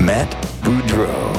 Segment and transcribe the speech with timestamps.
[0.00, 0.30] Matt
[0.62, 1.34] Boudreau.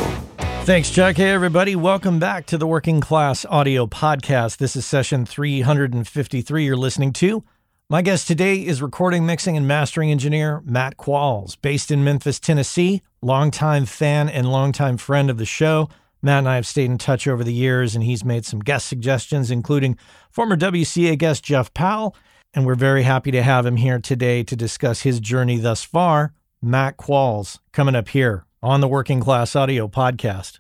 [0.66, 1.16] Thanks, Chuck.
[1.16, 1.78] Hey, everybody.
[1.78, 4.58] Welcome back to the Working Class Audio Podcast.
[4.58, 7.46] This is session 353 you're listening to.
[7.90, 13.02] My guest today is recording, mixing, and mastering engineer Matt Qualls, based in Memphis, Tennessee,
[13.22, 15.88] longtime fan and longtime friend of the show.
[16.22, 18.88] Matt and I have stayed in touch over the years, and he's made some guest
[18.88, 19.98] suggestions, including
[20.30, 22.14] former WCA guest Jeff Powell.
[22.54, 26.34] And we're very happy to have him here today to discuss his journey thus far.
[26.62, 30.60] Matt Qualls coming up here on the Working Class Audio Podcast.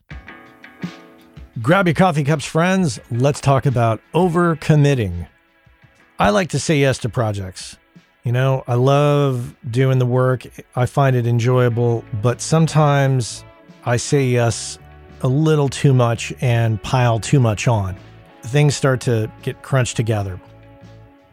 [1.61, 2.99] Grab your coffee cups, friends.
[3.11, 5.27] Let's talk about overcommitting.
[6.17, 7.77] I like to say yes to projects.
[8.23, 13.43] You know, I love doing the work, I find it enjoyable, but sometimes
[13.85, 14.77] I say yes
[15.21, 17.97] a little too much and pile too much on.
[18.43, 20.39] Things start to get crunched together.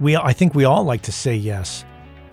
[0.01, 1.84] We, I think we all like to say yes.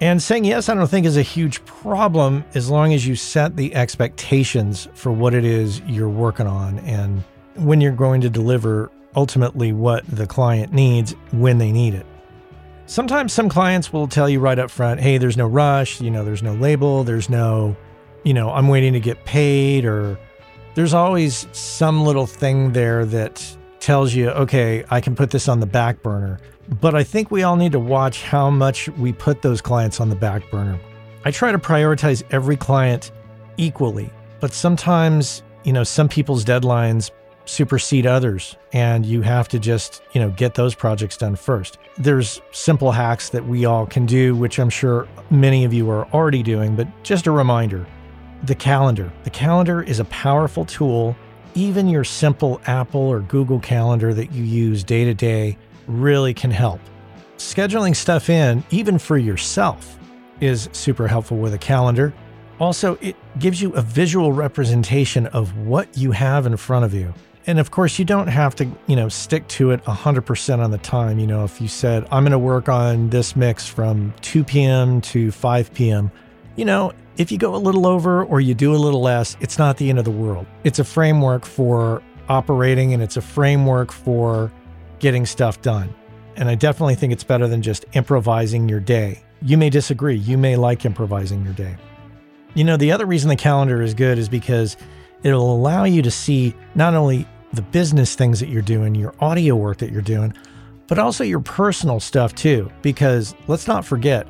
[0.03, 3.55] And saying yes, I don't think is a huge problem as long as you set
[3.55, 7.23] the expectations for what it is you're working on and
[7.55, 12.05] when you're going to deliver ultimately what the client needs when they need it.
[12.85, 16.25] Sometimes some clients will tell you right up front, hey, there's no rush, you know,
[16.25, 17.73] there's no label, there's no,
[18.25, 20.19] you know, I'm waiting to get paid, or
[20.75, 25.61] there's always some little thing there that tells you, okay, I can put this on
[25.61, 26.41] the back burner.
[26.69, 30.09] But I think we all need to watch how much we put those clients on
[30.09, 30.79] the back burner.
[31.25, 33.11] I try to prioritize every client
[33.57, 37.11] equally, but sometimes, you know, some people's deadlines
[37.45, 41.77] supersede others and you have to just, you know, get those projects done first.
[41.97, 46.05] There's simple hacks that we all can do, which I'm sure many of you are
[46.13, 47.85] already doing, but just a reminder
[48.43, 49.11] the calendar.
[49.23, 51.15] The calendar is a powerful tool.
[51.55, 55.57] Even your simple Apple or Google Calendar that you use day to day
[55.87, 56.79] really can help.
[57.37, 59.97] Scheduling stuff in, even for yourself,
[60.39, 62.13] is super helpful with a calendar.
[62.59, 67.13] Also, it gives you a visual representation of what you have in front of you.
[67.45, 70.77] And of course, you don't have to, you know, stick to it 100% on the
[70.77, 71.19] time.
[71.19, 75.01] You know, if you said, I'm going to work on this mix from 2 p.m.
[75.01, 76.11] to 5 p.m.,
[76.55, 79.57] you know, if you go a little over or you do a little less, it's
[79.57, 80.45] not the end of the world.
[80.63, 84.51] It's a framework for operating and it's a framework for
[85.03, 85.93] getting stuff done.
[86.37, 89.21] And I definitely think it's better than just improvising your day.
[89.41, 90.15] You may disagree.
[90.15, 91.75] You may like improvising your day.
[92.53, 94.77] You know, the other reason the calendar is good is because
[95.21, 99.57] it'll allow you to see not only the business things that you're doing, your audio
[99.57, 100.33] work that you're doing,
[100.87, 102.71] but also your personal stuff too.
[102.81, 104.25] Because let's not forget,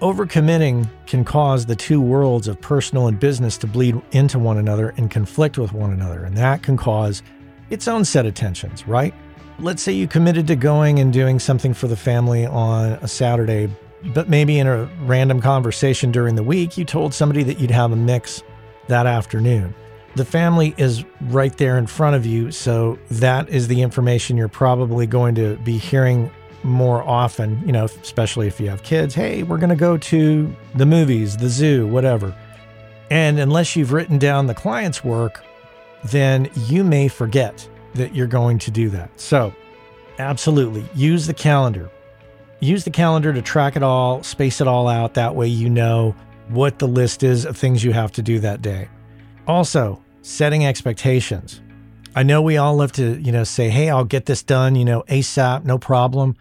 [0.00, 4.92] overcommitting can cause the two worlds of personal and business to bleed into one another
[4.96, 6.24] and conflict with one another.
[6.24, 7.22] And that can cause
[7.70, 9.14] its own set of tensions, right?
[9.60, 13.68] Let's say you committed to going and doing something for the family on a Saturday,
[14.14, 17.92] but maybe in a random conversation during the week, you told somebody that you'd have
[17.92, 18.42] a mix
[18.88, 19.74] that afternoon.
[20.16, 24.48] The family is right there in front of you, so that is the information you're
[24.48, 26.30] probably going to be hearing
[26.62, 29.14] more often, you know, especially if you have kids.
[29.14, 32.34] Hey, we're going to go to the movies, the zoo, whatever.
[33.10, 35.44] And unless you've written down the client's work,
[36.04, 39.18] then you may forget that you're going to do that.
[39.20, 39.54] So,
[40.18, 41.90] absolutely use the calendar.
[42.60, 45.14] Use the calendar to track it all, space it all out.
[45.14, 46.14] That way, you know
[46.48, 48.88] what the list is of things you have to do that day.
[49.46, 51.60] Also, setting expectations.
[52.14, 54.84] I know we all love to, you know, say, "Hey, I'll get this done, you
[54.84, 56.36] know, ASAP, no problem."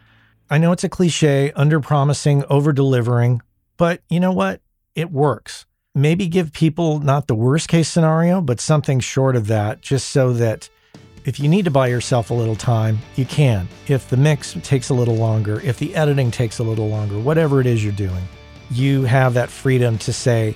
[0.50, 3.42] I know it's a cliche, under promising, over delivering,
[3.78, 4.62] but you know what?
[4.96, 5.66] It works.
[5.94, 10.34] Maybe give people not the worst case scenario, but something short of that, just so
[10.34, 10.70] that
[11.26, 13.68] if you need to buy yourself a little time, you can.
[13.88, 17.60] If the mix takes a little longer, if the editing takes a little longer, whatever
[17.62, 18.24] it is you're doing,
[18.72, 20.56] you have that freedom to say,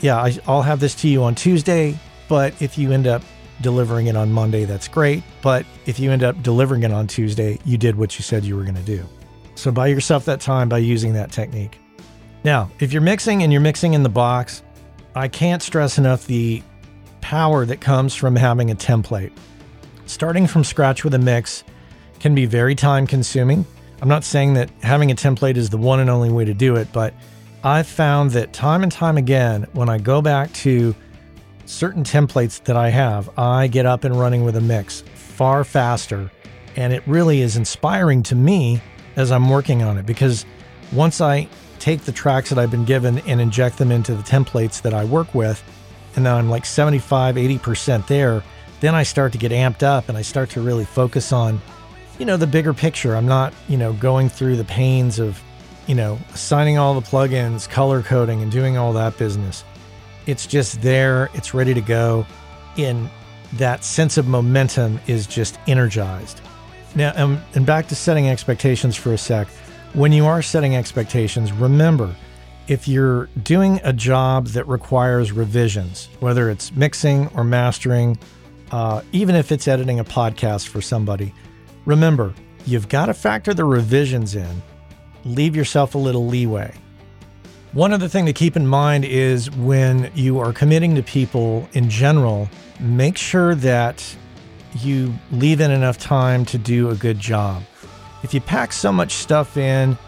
[0.00, 3.22] yeah, I, I'll have this to you on Tuesday, but if you end up
[3.60, 5.22] delivering it on Monday, that's great.
[5.42, 8.56] But if you end up delivering it on Tuesday, you did what you said you
[8.56, 9.04] were going to do.
[9.56, 11.78] So buy yourself that time by using that technique.
[12.44, 14.62] Now, if you're mixing and you're mixing in the box,
[15.16, 16.62] I can't stress enough the
[17.20, 19.32] power that comes from having a template.
[20.08, 21.64] Starting from scratch with a mix
[22.18, 23.66] can be very time consuming.
[24.00, 26.76] I'm not saying that having a template is the one and only way to do
[26.76, 27.12] it, but
[27.62, 30.94] I've found that time and time again, when I go back to
[31.66, 36.32] certain templates that I have, I get up and running with a mix far faster.
[36.74, 38.80] And it really is inspiring to me
[39.16, 40.46] as I'm working on it because
[40.90, 41.48] once I
[41.80, 45.04] take the tracks that I've been given and inject them into the templates that I
[45.04, 45.62] work with,
[46.16, 48.42] and then I'm like 75, 80% there,
[48.80, 51.60] then I start to get amped up and I start to really focus on,
[52.18, 53.16] you know, the bigger picture.
[53.16, 55.40] I'm not, you know, going through the pains of,
[55.86, 59.64] you know, assigning all the plugins, color coding, and doing all that business.
[60.26, 62.26] It's just there, it's ready to go.
[62.76, 63.08] In
[63.54, 66.40] that sense of momentum is just energized.
[66.94, 69.48] Now, um, and back to setting expectations for a sec.
[69.94, 72.14] When you are setting expectations, remember
[72.68, 78.18] if you're doing a job that requires revisions, whether it's mixing or mastering,
[78.70, 81.34] uh, even if it's editing a podcast for somebody,
[81.84, 82.34] remember
[82.66, 84.62] you've got to factor the revisions in.
[85.24, 86.74] Leave yourself a little leeway.
[87.72, 91.90] One other thing to keep in mind is when you are committing to people in
[91.90, 92.48] general,
[92.80, 94.16] make sure that
[94.80, 97.62] you leave in enough time to do a good job.
[98.22, 99.98] If you pack so much stuff in,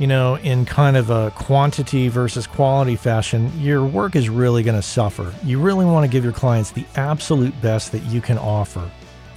[0.00, 4.74] you know, in kind of a quantity versus quality fashion, your work is really going
[4.74, 5.34] to suffer.
[5.44, 8.90] You really want to give your clients the absolute best that you can offer.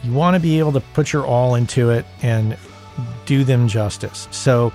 [0.06, 2.58] You want to be able to put your all into it and
[3.26, 4.30] do them justice.
[4.32, 4.72] So,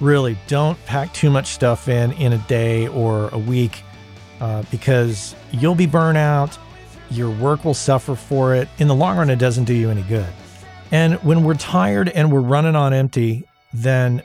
[0.00, 3.84] really don't pack too much stuff in in a day or a week
[4.40, 6.58] uh, because you'll be burnt out.
[7.12, 8.68] Your work will suffer for it.
[8.78, 10.32] In the long run, it doesn't do you any good.
[10.90, 14.22] And when we're tired and we're running on empty, then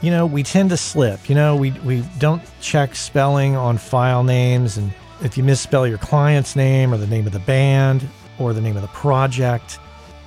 [0.00, 1.28] you know we tend to slip.
[1.28, 4.92] You know we we don't check spelling on file names, and
[5.22, 8.08] if you misspell your client's name or the name of the band
[8.38, 9.78] or the name of the project,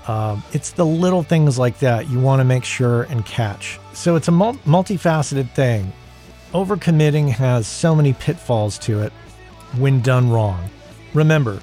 [0.07, 3.79] um, it's the little things like that you want to make sure and catch.
[3.93, 5.91] So it's a mul- multifaceted thing.
[6.53, 9.13] Overcommitting has so many pitfalls to it
[9.77, 10.69] when done wrong.
[11.13, 11.61] Remember,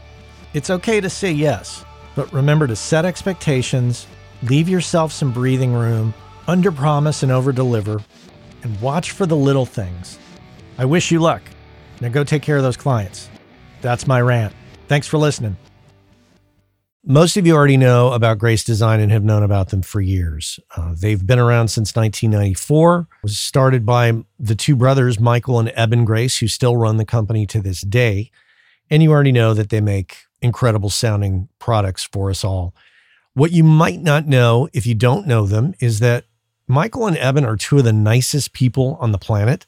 [0.55, 1.84] it's okay to say yes,
[2.14, 4.06] but remember to set expectations,
[4.43, 6.14] leave yourself some breathing room,
[6.48, 8.02] under promise and over deliver,
[8.62, 10.18] and watch for the little things.
[10.78, 11.42] I wish you luck.
[12.00, 13.28] Now go take care of those clients.
[13.82, 14.54] That's my rant.
[14.88, 15.56] Thanks for listening.
[17.04, 20.58] Most of you already know about Grace Design and have known about them for years.
[20.76, 23.00] Uh, they've been around since 1994.
[23.00, 27.04] It was started by the two brothers, Michael and Eben Grace, who still run the
[27.04, 28.30] company to this day.
[28.90, 32.74] And you already know that they make incredible sounding products for us all.
[33.32, 36.24] What you might not know if you don't know them is that
[36.69, 39.67] Michael and Eben are two of the nicest people on the planet,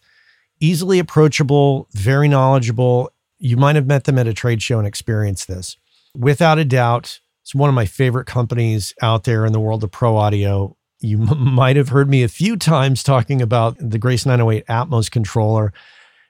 [0.61, 3.11] easily approachable, very knowledgeable.
[3.39, 5.77] You might have met them at a trade show and experienced this
[6.15, 9.91] without a doubt, it's one of my favorite companies out there in the world of
[9.91, 10.77] pro audio.
[11.01, 15.11] You m- might have heard me a few times talking about the Grace 908 Atmos
[15.11, 15.73] controller.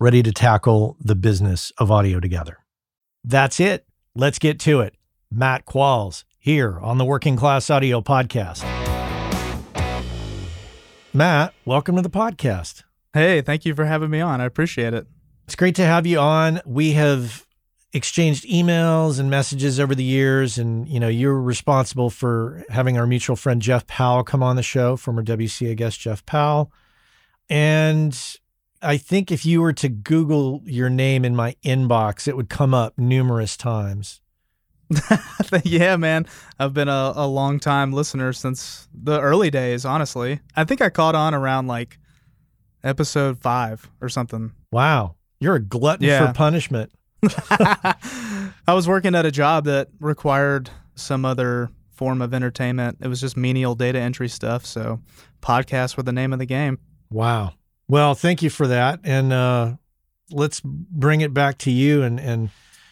[0.00, 2.58] ready to tackle the business of audio together.
[3.24, 3.84] That's it.
[4.14, 4.94] Let's get to it.
[5.30, 8.62] Matt Qualls here on the Working Class Audio Podcast.
[11.12, 12.84] Matt, welcome to the podcast.
[13.12, 14.40] Hey, thank you for having me on.
[14.40, 15.08] I appreciate it.
[15.46, 16.60] It's great to have you on.
[16.64, 17.44] We have
[17.92, 23.06] exchanged emails and messages over the years and you know you're responsible for having our
[23.06, 26.70] mutual friend Jeff Powell come on the show former WCA guest Jeff Powell
[27.48, 28.36] and
[28.80, 32.74] I think if you were to google your name in my inbox it would come
[32.74, 34.20] up numerous times
[35.64, 36.26] yeah, man.
[36.58, 40.40] I've been a, a long time listener since the early days, honestly.
[40.56, 41.98] I think I caught on around like
[42.82, 44.52] episode five or something.
[44.70, 45.16] Wow.
[45.40, 46.26] You're a glutton yeah.
[46.26, 46.92] for punishment.
[47.22, 52.98] I was working at a job that required some other form of entertainment.
[53.00, 54.64] It was just menial data entry stuff.
[54.64, 55.00] So
[55.42, 56.78] podcasts were the name of the game.
[57.10, 57.54] Wow.
[57.88, 59.00] Well, thank you for that.
[59.02, 59.76] And uh,
[60.30, 62.50] let's bring it back to you and, and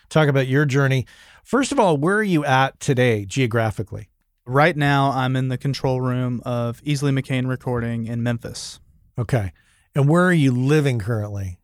[0.09, 1.07] talk about your journey.
[1.45, 4.09] First of all, where are you at today geographically?
[4.47, 8.81] Right now, I'm in the control room of Easley McCain Recording in Memphis.
[9.19, 9.53] Okay.
[9.95, 11.59] And where are you living currently?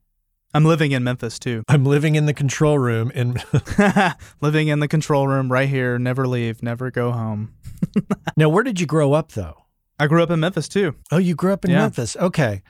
[0.54, 1.64] I'm living in Memphis too.
[1.68, 3.36] I'm living in the control room in
[4.40, 7.54] living in the control room right here, never leave, never go home.
[8.36, 9.64] now, where did you grow up though?
[9.98, 10.94] I grew up in Memphis too.
[11.10, 11.78] Oh, you grew up in yeah.
[11.78, 12.16] Memphis.
[12.16, 12.62] Okay.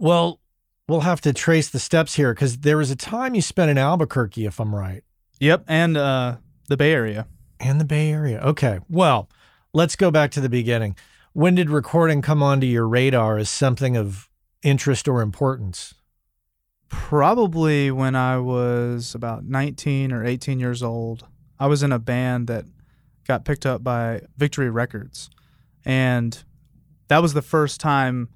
[0.00, 0.40] Well,
[0.88, 3.78] we'll have to trace the steps here cuz there was a time you spent in
[3.78, 5.02] Albuquerque if I'm right.
[5.40, 6.36] Yep, and uh
[6.68, 7.26] the Bay Area.
[7.58, 8.40] And the Bay Area.
[8.40, 8.78] Okay.
[8.88, 9.28] Well,
[9.72, 10.96] let's go back to the beginning.
[11.32, 14.28] When did recording come onto your radar as something of
[14.62, 15.94] interest or importance?
[16.88, 21.26] Probably when I was about 19 or 18 years old.
[21.58, 22.64] I was in a band that
[23.26, 25.28] got picked up by Victory Records.
[25.84, 26.42] And
[27.08, 28.28] that was the first time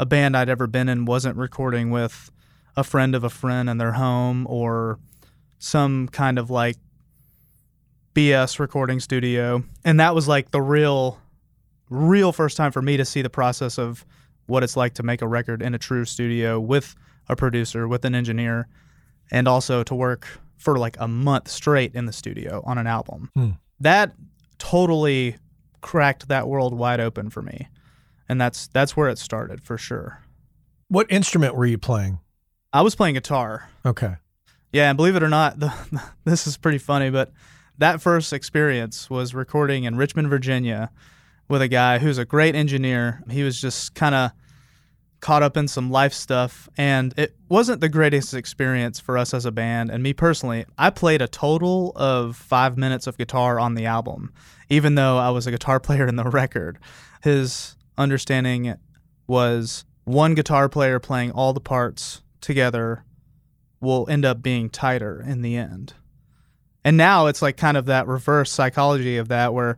[0.00, 2.30] a band I'd ever been in wasn't recording with
[2.74, 4.98] a friend of a friend in their home or
[5.58, 6.78] some kind of like
[8.14, 9.62] BS recording studio.
[9.84, 11.20] And that was like the real,
[11.90, 14.06] real first time for me to see the process of
[14.46, 16.96] what it's like to make a record in a true studio with
[17.28, 18.68] a producer, with an engineer,
[19.30, 20.26] and also to work
[20.56, 23.30] for like a month straight in the studio on an album.
[23.34, 23.50] Hmm.
[23.80, 24.14] That
[24.56, 25.36] totally
[25.82, 27.68] cracked that world wide open for me.
[28.30, 30.22] And that's that's where it started for sure.
[30.86, 32.20] What instrument were you playing?
[32.72, 33.68] I was playing guitar.
[33.84, 34.14] Okay.
[34.72, 35.72] Yeah, and believe it or not, the,
[36.24, 37.32] this is pretty funny, but
[37.78, 40.92] that first experience was recording in Richmond, Virginia,
[41.48, 43.20] with a guy who's a great engineer.
[43.28, 44.30] He was just kind of
[45.18, 49.44] caught up in some life stuff, and it wasn't the greatest experience for us as
[49.44, 49.90] a band.
[49.90, 54.32] And me personally, I played a total of five minutes of guitar on the album,
[54.68, 56.78] even though I was a guitar player in the record.
[57.24, 58.74] His understanding
[59.26, 63.04] was one guitar player playing all the parts together
[63.80, 65.94] will end up being tighter in the end.
[66.84, 69.76] And now it's like kind of that reverse psychology of that where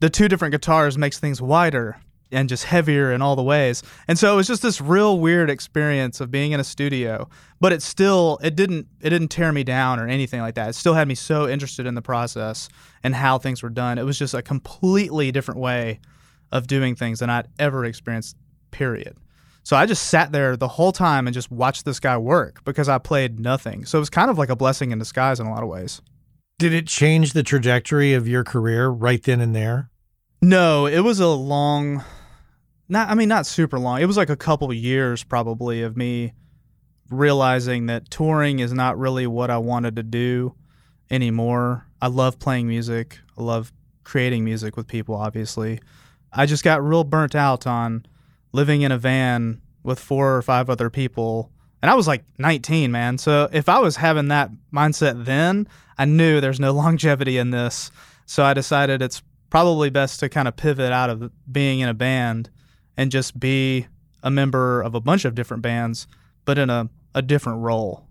[0.00, 1.96] the two different guitars makes things wider
[2.32, 3.82] and just heavier in all the ways.
[4.08, 7.28] And so it was just this real weird experience of being in a studio,
[7.60, 10.70] but it still it didn't it didn't tear me down or anything like that.
[10.70, 12.68] It still had me so interested in the process
[13.04, 13.98] and how things were done.
[13.98, 16.00] It was just a completely different way
[16.54, 18.36] of doing things than I'd ever experienced
[18.70, 19.18] period.
[19.64, 22.88] So I just sat there the whole time and just watched this guy work because
[22.88, 23.84] I played nothing.
[23.84, 26.00] So it was kind of like a blessing in disguise in a lot of ways.
[26.58, 29.90] Did it change the trajectory of your career right then and there?
[30.40, 32.04] No, it was a long
[32.88, 34.00] not I mean not super long.
[34.00, 36.34] It was like a couple years probably of me
[37.10, 40.54] realizing that touring is not really what I wanted to do
[41.10, 41.86] anymore.
[42.02, 43.18] I love playing music.
[43.38, 43.72] I love
[44.04, 45.80] creating music with people obviously.
[46.34, 48.06] I just got real burnt out on
[48.52, 51.52] living in a van with four or five other people
[51.84, 53.18] and I was like 19, man.
[53.18, 57.90] So if I was having that mindset then, I knew there's no longevity in this.
[58.24, 61.92] So I decided it's probably best to kind of pivot out of being in a
[61.92, 62.48] band
[62.96, 63.86] and just be
[64.22, 66.06] a member of a bunch of different bands,
[66.46, 68.06] but in a, a different role.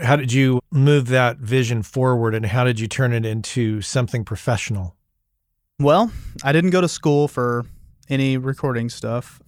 [0.00, 4.24] How did you move that vision forward and how did you turn it into something
[4.24, 4.94] professional?
[5.80, 6.10] Well,
[6.42, 7.64] I didn't go to school for
[8.08, 9.40] any recording stuff.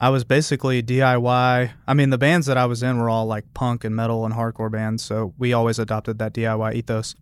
[0.00, 1.70] I was basically DIY.
[1.86, 4.34] I mean, the bands that I was in were all like punk and metal and
[4.34, 7.14] hardcore bands, so we always adopted that DIY ethos.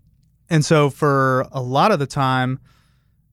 [0.48, 2.58] And so for a lot of the time,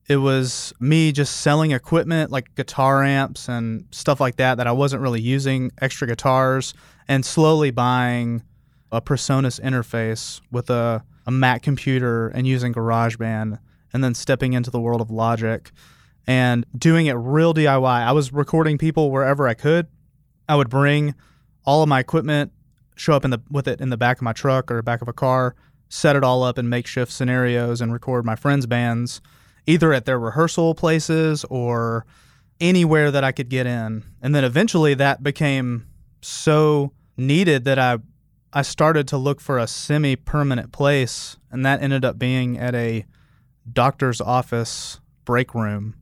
[0.09, 4.73] it was me just selling equipment like guitar amps and stuff like that that I
[4.73, 6.73] wasn't really using, extra guitars,
[7.07, 8.43] and slowly buying
[8.91, 13.59] a Presonus interface with a, a Mac computer and using GarageBand,
[13.93, 15.71] and then stepping into the world of Logic
[16.27, 17.83] and doing it real DIY.
[17.83, 19.87] I was recording people wherever I could.
[20.47, 21.15] I would bring
[21.65, 22.51] all of my equipment,
[22.95, 25.07] show up in the with it in the back of my truck or back of
[25.07, 25.55] a car,
[25.89, 29.21] set it all up in makeshift scenarios, and record my friends' bands
[29.67, 32.05] either at their rehearsal places or
[32.59, 34.03] anywhere that I could get in.
[34.21, 35.87] And then eventually that became
[36.21, 37.97] so needed that I
[38.53, 43.05] I started to look for a semi-permanent place and that ended up being at a
[43.71, 45.95] doctor's office break room,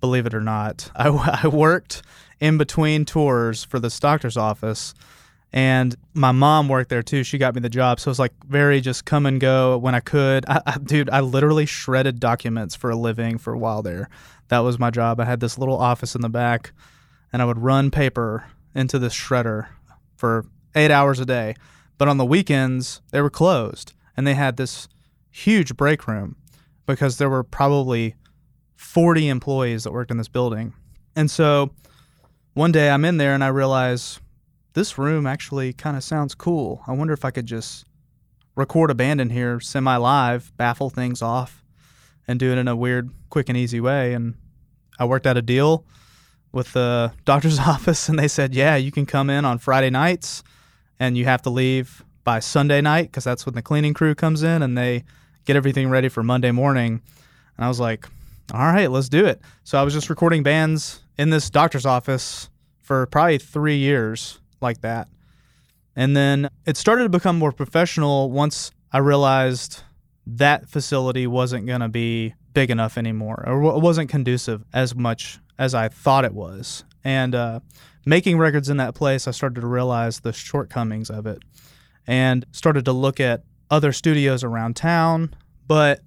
[0.00, 0.90] believe it or not.
[0.96, 1.08] I,
[1.44, 2.02] I worked
[2.40, 4.94] in between tours for this doctor's office
[5.54, 7.22] and my mom worked there too.
[7.22, 9.94] She got me the job, so it was like very just come and go when
[9.94, 10.44] I could.
[10.48, 14.08] I, I, dude, I literally shredded documents for a living for a while there.
[14.48, 15.20] That was my job.
[15.20, 16.72] I had this little office in the back,
[17.32, 19.68] and I would run paper into this shredder
[20.16, 20.44] for
[20.74, 21.54] eight hours a day.
[21.98, 24.88] But on the weekends, they were closed, and they had this
[25.30, 26.34] huge break room
[26.86, 28.14] because there were probably
[28.76, 30.74] 40 employees that worked in this building.
[31.16, 31.70] And so
[32.54, 34.20] one day I'm in there and I realize
[34.74, 36.82] this room actually kind of sounds cool.
[36.86, 37.86] I wonder if I could just
[38.56, 41.64] record a band in here semi live, baffle things off,
[42.26, 44.14] and do it in a weird, quick, and easy way.
[44.14, 44.34] And
[44.98, 45.84] I worked out a deal
[46.52, 50.42] with the doctor's office, and they said, Yeah, you can come in on Friday nights,
[50.98, 54.42] and you have to leave by Sunday night because that's when the cleaning crew comes
[54.42, 55.04] in and they
[55.44, 57.00] get everything ready for Monday morning.
[57.56, 58.06] And I was like,
[58.52, 59.40] All right, let's do it.
[59.64, 64.80] So I was just recording bands in this doctor's office for probably three years like
[64.82, 65.08] that.
[65.96, 69.82] And then it started to become more professional once I realized
[70.26, 75.74] that facility wasn't going to be big enough anymore or wasn't conducive as much as
[75.74, 76.84] I thought it was.
[77.04, 77.60] And uh,
[78.06, 81.42] making records in that place, I started to realize the shortcomings of it
[82.06, 85.34] and started to look at other studios around town.
[85.66, 86.00] But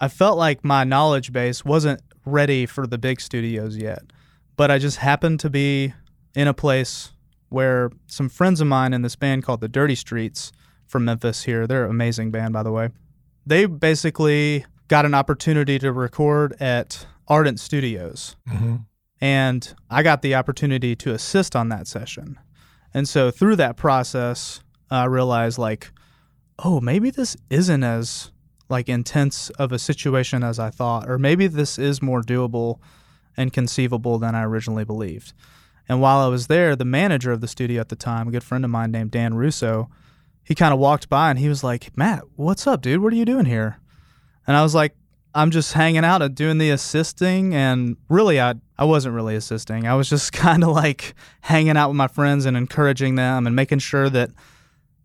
[0.00, 4.02] I felt like my knowledge base wasn't ready for the big studios yet.
[4.56, 5.94] But I just happened to be
[6.34, 7.12] in a place
[7.48, 10.52] where some friends of mine in this band called the Dirty Streets
[10.86, 12.90] from Memphis here, they're an amazing band, by the way.
[13.46, 18.36] They basically got an opportunity to record at Ardent Studios.
[18.48, 18.76] Mm-hmm.
[19.20, 22.38] And I got the opportunity to assist on that session.
[22.92, 25.90] And so through that process, I realized like,
[26.58, 28.30] oh, maybe this isn't as
[28.68, 32.78] like intense of a situation as I thought, or maybe this is more doable
[33.36, 35.32] and conceivable than I originally believed.
[35.88, 38.44] And while I was there, the manager of the studio at the time, a good
[38.44, 39.90] friend of mine named Dan Russo,
[40.42, 43.02] he kind of walked by and he was like, Matt, what's up, dude?
[43.02, 43.78] What are you doing here?
[44.46, 44.94] And I was like,
[45.34, 47.54] I'm just hanging out and doing the assisting.
[47.54, 49.86] And really, I, I wasn't really assisting.
[49.86, 53.56] I was just kind of like hanging out with my friends and encouraging them and
[53.56, 54.30] making sure that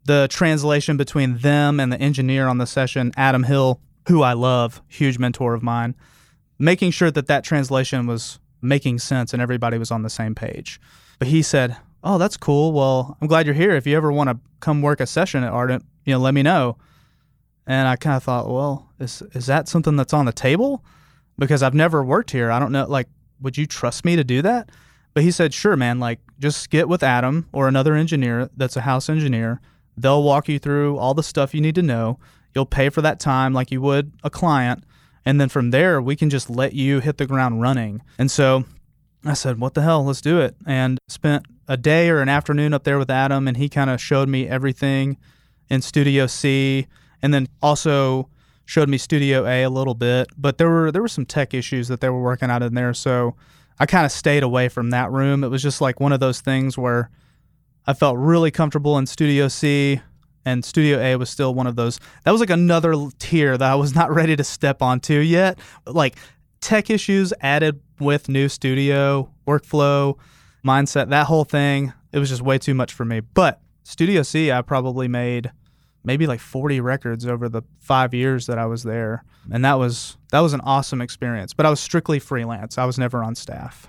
[0.06, 4.82] the translation between them and the engineer on the session, Adam Hill, who I love,
[4.88, 5.96] huge mentor of mine,
[6.58, 10.82] making sure that that translation was making sense and everybody was on the same page.
[11.20, 12.74] But he said, "Oh, that's cool.
[12.74, 13.76] Well, I'm glad you're here.
[13.76, 16.44] If you ever want to come work a session at Ardent, you know, let me
[16.44, 16.78] know."
[17.68, 20.84] And I kind of thought, "Well, is is that something that's on the table?
[21.38, 22.52] Because I've never worked here.
[22.52, 22.86] I don't know.
[22.88, 23.08] Like,
[23.42, 24.70] would you trust me to do that?"
[25.14, 26.00] But he said, "Sure, man.
[26.00, 29.62] Like, just get with Adam or another engineer that's a house engineer.
[30.02, 32.20] They'll walk you through all the stuff you need to know.
[32.56, 34.84] You'll pay for that time like you would a client."
[35.26, 38.02] And then from there, we can just let you hit the ground running.
[38.18, 38.64] And so
[39.26, 40.06] I said, what the hell?
[40.06, 40.56] Let's do it.
[40.66, 44.02] And spent a day or an afternoon up there with Adam, and he kind of
[44.02, 45.18] showed me everything
[45.70, 46.88] in Studio C,
[47.22, 48.30] and then also
[48.66, 50.30] showed me Studio A a little bit.
[50.38, 52.94] But there were there were some tech issues that they were working out in there,
[52.94, 53.36] so
[53.78, 55.44] I kind of stayed away from that room.
[55.44, 57.10] It was just like one of those things where
[57.88, 60.02] I felt really comfortable in Studio C
[60.46, 62.00] and Studio A was still one of those.
[62.24, 65.60] That was like another tier that I was not ready to step onto yet.
[65.86, 66.16] Like
[66.62, 70.18] tech issues added with new studio workflow
[70.66, 71.94] mindset, that whole thing.
[72.12, 73.20] It was just way too much for me.
[73.20, 75.52] But Studio C, I probably made
[76.04, 80.18] maybe like 40 records over the five years that I was there, and that was
[80.32, 81.54] that was an awesome experience.
[81.54, 82.78] But I was strictly freelance.
[82.78, 83.88] I was never on staff.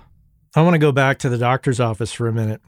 [0.55, 2.61] I want to go back to the doctor's office for a minute.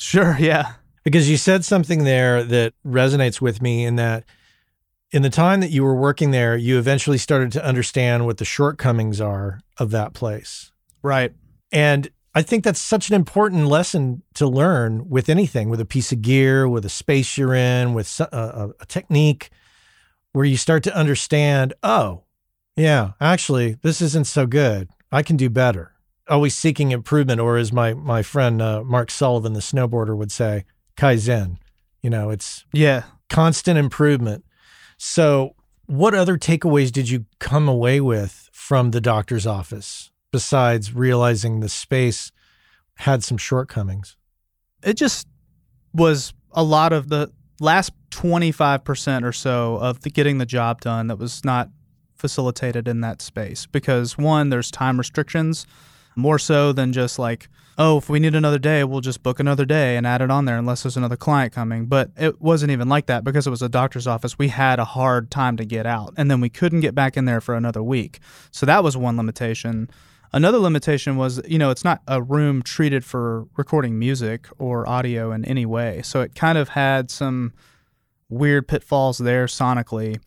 [0.00, 0.36] Sure.
[0.38, 0.72] Yeah
[1.04, 4.24] because you said something there that resonates with me in that
[5.12, 8.44] in the time that you were working there, you eventually started to understand what the
[8.44, 10.70] shortcomings are of that place.
[11.02, 11.32] Right.
[11.72, 16.12] And I think that's such an important lesson to learn with anything, with a piece
[16.12, 19.50] of gear, with a space you're in, with a, a technique,
[20.32, 22.22] where you start to understand, oh,
[22.76, 24.90] Yeah, actually, this isn't so good.
[25.10, 25.92] I can do better.
[26.30, 30.64] Always seeking improvement, or as my my friend uh, Mark Sullivan, the snowboarder, would say,
[30.96, 31.58] kaizen.
[32.02, 33.02] You know, it's Yeah.
[33.28, 34.44] constant improvement.
[34.96, 35.54] So,
[35.86, 41.68] what other takeaways did you come away with from the doctor's office besides realizing the
[41.68, 42.30] space
[42.94, 44.16] had some shortcomings?
[44.84, 45.26] It just
[45.92, 51.08] was a lot of the last 25% or so of the getting the job done
[51.08, 51.68] that was not
[52.16, 55.66] facilitated in that space because one there's time restrictions
[56.16, 59.64] more so than just like oh if we need another day we'll just book another
[59.64, 61.86] day and add it on there unless there's another client coming.
[61.86, 64.38] But it wasn't even like that because it was a doctor's office.
[64.38, 67.24] We had a hard time to get out and then we couldn't get back in
[67.24, 68.20] there for another week.
[68.50, 69.88] So that was one limitation.
[70.32, 75.32] Another limitation was you know it's not a room treated for recording music or audio
[75.32, 76.02] in any way.
[76.02, 77.52] So it kind of had some
[78.30, 80.20] weird pitfalls there sonically.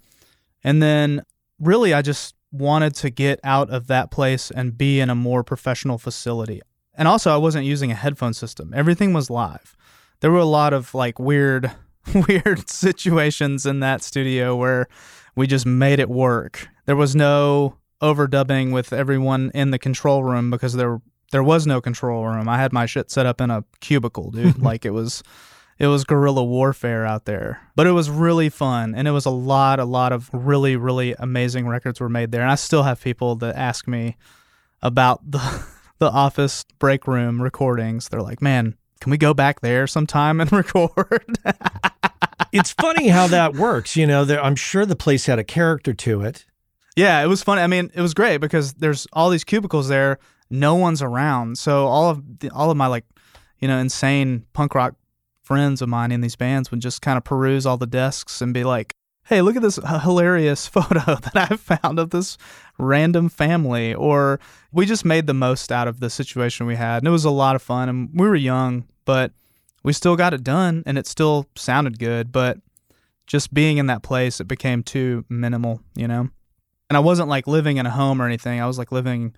[0.64, 1.24] And then
[1.60, 5.44] really, I just wanted to get out of that place and be in a more
[5.44, 6.62] professional facility.
[6.96, 8.72] And also, I wasn't using a headphone system.
[8.76, 9.76] Everything was live.
[10.20, 11.72] There were a lot of like weird,
[12.28, 14.88] weird situations in that studio where
[15.36, 16.68] we just made it work.
[16.86, 21.82] There was no overdubbing with everyone in the control room because there there was no
[21.82, 22.48] control room.
[22.48, 24.62] I had my shit set up in a cubicle, dude.
[24.62, 25.24] like it was
[25.80, 27.62] it was guerrilla warfare out there.
[27.76, 31.14] But it was really fun and it was a lot a lot of really really
[31.18, 32.42] amazing records were made there.
[32.42, 34.18] And I still have people that ask me
[34.82, 35.66] about the
[36.00, 38.10] the office break room recordings.
[38.10, 41.38] They're like, "Man, can we go back there sometime and record?"
[42.52, 43.96] it's funny how that works.
[43.96, 46.46] You know, there, I'm sure the place had a character to it.
[46.96, 47.62] Yeah, it was funny.
[47.62, 50.20] I mean, it was great because there's all these cubicles there.
[50.50, 53.06] No one's around, so all of the, all of my like,
[53.60, 54.96] you know, insane punk rock
[55.44, 58.54] friends of mine in these bands would just kind of peruse all the desks and
[58.54, 62.38] be like, "Hey, look at this hilarious photo that I found of this
[62.78, 64.40] random family." Or
[64.72, 67.32] we just made the most out of the situation we had, and it was a
[67.32, 67.90] lot of fun.
[67.90, 69.32] And we were young, but
[69.84, 72.32] we still got it done, and it still sounded good.
[72.32, 72.58] But
[73.28, 76.30] just being in that place, it became too minimal, you know.
[76.90, 78.62] And I wasn't like living in a home or anything.
[78.62, 79.34] I was like living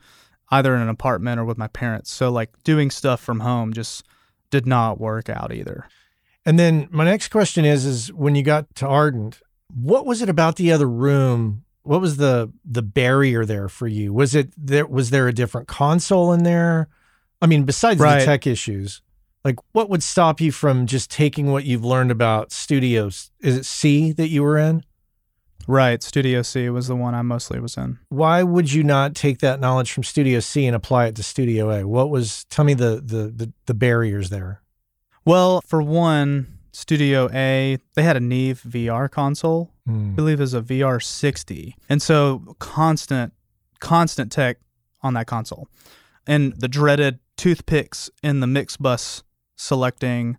[0.51, 2.11] either in an apartment or with my parents.
[2.11, 4.03] So like doing stuff from home just
[4.49, 5.87] did not work out either.
[6.45, 9.41] And then my next question is is when you got to Ardent,
[9.73, 11.63] what was it about the other room?
[11.83, 14.13] What was the the barrier there for you?
[14.13, 16.87] Was it there was there a different console in there?
[17.41, 18.19] I mean, besides Right.
[18.19, 19.01] the tech issues,
[19.43, 23.31] like what would stop you from just taking what you've learned about studios?
[23.41, 24.83] Is it C that you were in?
[25.67, 26.01] Right.
[26.03, 27.99] Studio C was the one I mostly was in.
[28.09, 31.71] Why would you not take that knowledge from Studio C and apply it to Studio
[31.71, 31.87] A?
[31.87, 34.61] What was tell me the the the, the barriers there?
[35.25, 39.71] Well, for one, Studio A, they had a Neve VR console.
[39.87, 40.11] Hmm.
[40.11, 41.75] I believe it was a VR 60.
[41.87, 43.33] And so constant,
[43.79, 44.57] constant tech
[45.01, 45.69] on that console.
[46.27, 49.23] And the dreaded toothpicks in the mix bus
[49.55, 50.37] selecting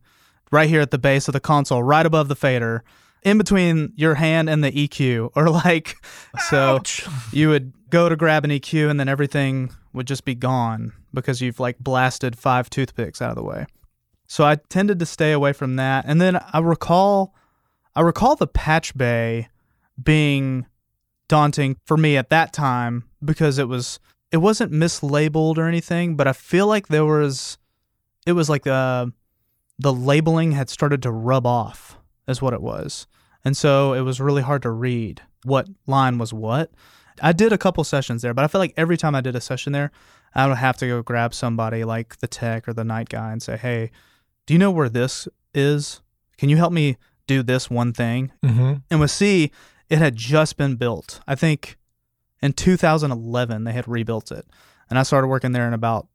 [0.53, 2.85] right here at the base of the console, right above the fader,
[3.27, 5.97] in between your hand and the EQ, or like,
[6.49, 7.07] so Ouch.
[7.33, 11.43] you would go to grab an EQ and then everything would just be gone because
[11.43, 13.67] you've like blasted five toothpicks out of the way.
[14.29, 16.05] So I tended to stay away from that.
[16.07, 17.35] And then I recall
[17.97, 19.49] I recall the patch bay
[20.01, 20.67] being
[21.29, 23.99] daunting for me at that time because it was
[24.31, 27.59] it wasn't mislabeled or anything, but I feel like there was
[28.25, 29.13] it was like the
[29.79, 33.07] the labeling had started to rub off is what it was.
[33.47, 36.73] And so it was really hard to read what line was what.
[37.23, 39.41] I did a couple sessions there, but I feel like every time I did a
[39.41, 39.93] session there,
[40.35, 43.41] I would have to go grab somebody like the tech or the night guy and
[43.41, 43.93] say, "Hey,
[44.47, 46.01] do you know where this is?
[46.39, 46.97] Can you help me
[47.29, 48.75] do this one thing?" Mm-hmm.
[48.91, 49.53] And with C,
[49.89, 51.21] it had just been built.
[51.29, 51.79] I think
[52.43, 54.45] in 2011 they had rebuilt it,
[54.91, 56.09] and I started working there in about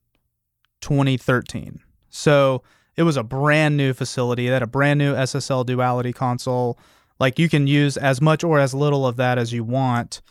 [0.81, 1.79] 2013.
[2.09, 2.61] So
[2.97, 4.49] it was a brand new facility.
[4.49, 6.77] It had a brand new SSL duality console.
[7.21, 10.23] Like you can use as much or as little of that as you want.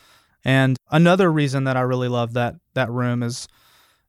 [0.44, 3.46] And another reason that I really love that that room is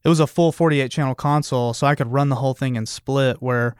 [0.04, 2.86] it was a full 48 channel console, so I could run the whole thing in
[2.86, 3.76] split where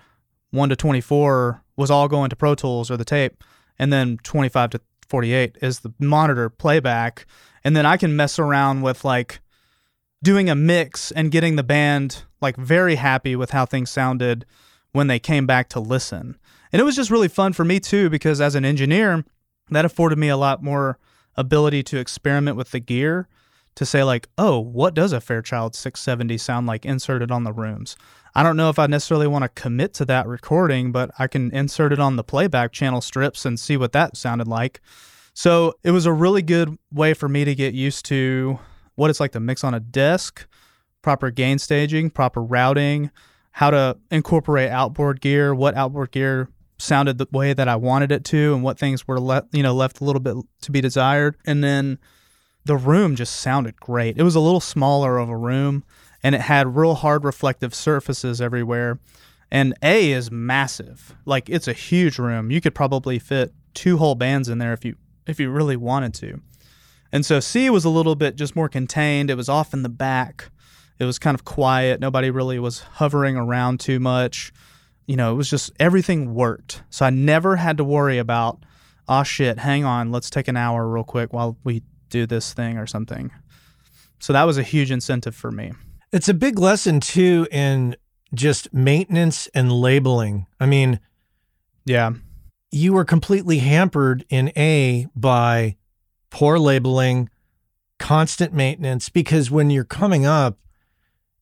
[0.52, 3.42] 1 to 24 was all going to Pro Tools or the tape,
[3.76, 7.26] and then 25 to 48 is the monitor playback.
[7.64, 9.40] And then I can mess around with like
[10.22, 14.46] doing a mix and getting the band like very happy with how things sounded
[14.92, 16.38] when they came back to listen.
[16.72, 19.24] And it was just really fun for me too because as an engineer,
[19.70, 20.98] that afforded me a lot more
[21.36, 23.28] ability to experiment with the gear
[23.74, 27.96] to say like, "Oh, what does a Fairchild 670 sound like inserted on the rooms?"
[28.34, 31.50] I don't know if I necessarily want to commit to that recording, but I can
[31.50, 34.80] insert it on the playback channel strips and see what that sounded like.
[35.34, 38.58] So it was a really good way for me to get used to
[38.94, 40.46] what it's like to mix on a desk,
[41.02, 43.10] proper gain staging, proper routing,
[43.52, 48.24] how to incorporate outboard gear, what outboard gear sounded the way that I wanted it
[48.26, 51.36] to, and what things were left, you know, left a little bit to be desired.
[51.46, 51.98] And then
[52.64, 54.18] the room just sounded great.
[54.18, 55.84] It was a little smaller of a room,
[56.22, 58.98] and it had real hard reflective surfaces everywhere.
[59.50, 61.14] And A is massive.
[61.26, 62.50] Like it's a huge room.
[62.50, 66.14] You could probably fit two whole bands in there if you if you really wanted
[66.14, 66.40] to.
[67.12, 69.28] And so C was a little bit just more contained.
[69.28, 70.50] It was off in the back.
[70.98, 72.00] It was kind of quiet.
[72.00, 74.52] Nobody really was hovering around too much.
[75.06, 76.82] You know, it was just everything worked.
[76.90, 78.62] So I never had to worry about,
[79.08, 82.78] oh shit, hang on, let's take an hour real quick while we do this thing
[82.78, 83.30] or something.
[84.20, 85.72] So that was a huge incentive for me.
[86.12, 87.96] It's a big lesson too in
[88.34, 90.46] just maintenance and labeling.
[90.60, 91.00] I mean,
[91.84, 92.12] Yeah.
[92.70, 95.76] you were completely hampered in A by
[96.30, 97.28] poor labeling,
[97.98, 100.58] constant maintenance, because when you're coming up,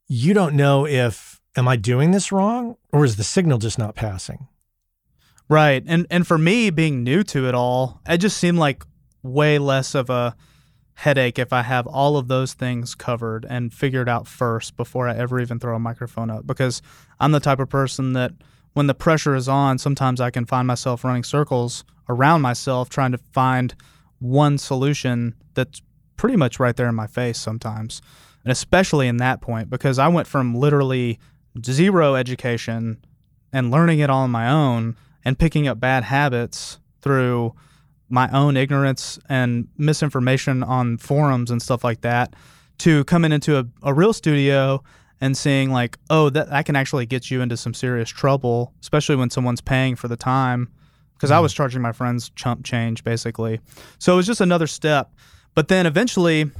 [0.09, 3.95] you don't know if, am I doing this wrong or is the signal just not
[3.95, 4.49] passing?
[5.49, 5.83] Right.
[5.87, 8.85] And and for me being new to it all, it just seemed like
[9.23, 10.37] way less of a
[10.95, 15.17] headache if I have all of those things covered and figured out first before I
[15.17, 16.83] ever even throw a microphone up because
[17.19, 18.33] I'm the type of person that
[18.75, 23.13] when the pressure is on, sometimes I can find myself running circles around myself trying
[23.13, 23.75] to find
[24.19, 25.83] one solution that's
[26.17, 28.03] pretty much right there in my face sometimes.
[28.45, 31.19] And especially in that point because I went from literally
[31.65, 33.03] zero education
[33.53, 37.55] and learning it all on my own and picking up bad habits through
[38.09, 42.35] my own ignorance and misinformation on forums and stuff like that
[42.79, 44.83] to coming into a, a real studio
[45.21, 49.17] and seeing like oh that, that can actually get you into some serious trouble especially
[49.17, 50.69] when someone's paying for the time.
[51.15, 51.43] Because i mm-hmm.
[51.43, 53.61] was charging my friends chump change basically.
[53.99, 55.13] So it was just another step.
[55.55, 56.51] But then eventually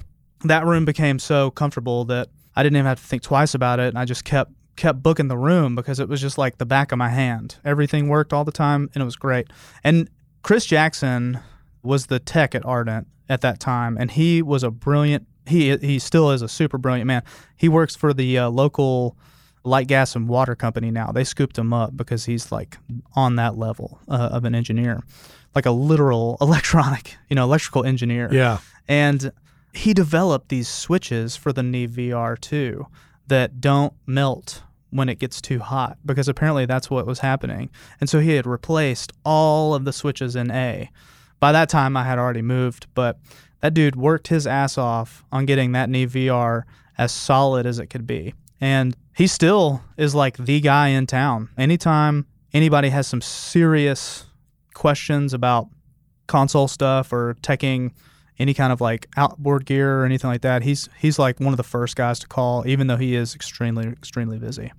[0.45, 3.89] that room became so comfortable that i didn't even have to think twice about it
[3.89, 6.93] and i just kept kept booking the room because it was just like the back
[6.93, 9.49] of my hand everything worked all the time and it was great
[9.85, 10.09] and
[10.43, 11.41] Chris Jackson
[11.83, 15.27] was the tech at Ardent at that time, and he was a brilliant.
[15.47, 17.23] He he still is a super brilliant man.
[17.57, 19.17] He works for the uh, local
[19.65, 21.13] light gas and water company now.
[21.13, 22.79] They scooped him up because he's like
[23.15, 25.03] on that level uh, of an engineer,
[25.55, 28.29] like a literal electronic, you know, electrical engineer.
[28.33, 28.59] Yeah.
[28.89, 29.33] And
[29.73, 32.87] he developed these switches for the Neve VR2
[33.31, 37.71] that don't melt when it gets too hot because apparently that's what was happening.
[38.01, 40.91] And so he had replaced all of the switches in A.
[41.39, 43.19] By that time, I had already moved, but
[43.61, 46.65] that dude worked his ass off on getting that Neve VR
[46.99, 48.35] as solid as it could be.
[48.61, 51.49] And he still is like the guy in town.
[51.57, 54.27] Anytime anybody has some serious
[54.75, 55.69] questions about
[56.27, 57.93] console stuff or teching
[58.41, 61.57] any kind of like outboard gear or anything like that, he's he's like one of
[61.57, 64.73] the first guys to call, even though he is extremely extremely busy.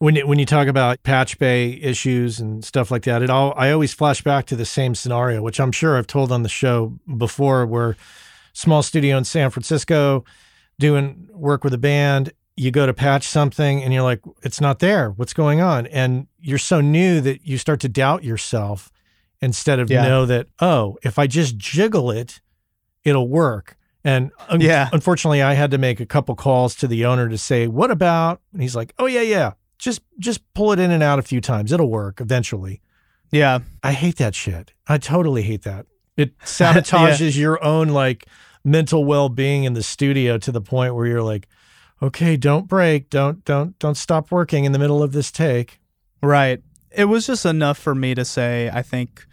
[0.00, 3.54] When you, when you talk about patch bay issues and stuff like that, it all
[3.56, 6.48] I always flash back to the same scenario, which I'm sure I've told on the
[6.48, 7.96] show before, where
[8.52, 10.24] small studio in San Francisco,
[10.78, 14.80] doing work with a band, you go to patch something and you're like, it's not
[14.80, 15.10] there.
[15.10, 15.86] What's going on?
[15.86, 18.90] And you're so new that you start to doubt yourself
[19.40, 20.02] instead of Yeah.
[20.02, 22.40] know that, oh, if I just jiggle it,
[23.08, 23.76] it'll work.
[24.04, 24.88] And un- Yeah.
[24.92, 28.40] unfortunately, I had to make a couple calls to the owner to say, "What about?"
[28.52, 29.52] And he's like, "Oh yeah, yeah.
[29.78, 31.72] Just just pull it in and out a few times.
[31.72, 32.80] It'll work eventually."
[33.30, 33.58] Yeah.
[33.82, 34.72] I hate that shit.
[34.86, 35.86] I totally hate that.
[36.16, 38.26] It sabotages your own like
[38.64, 41.48] mental well-being in the studio to the point where you're like,
[42.02, 43.10] "Okay, don't break.
[43.10, 45.80] Don't don't don't stop working in the middle of this take."
[46.22, 46.62] Right.
[46.90, 49.26] It was just enough for me to say, I think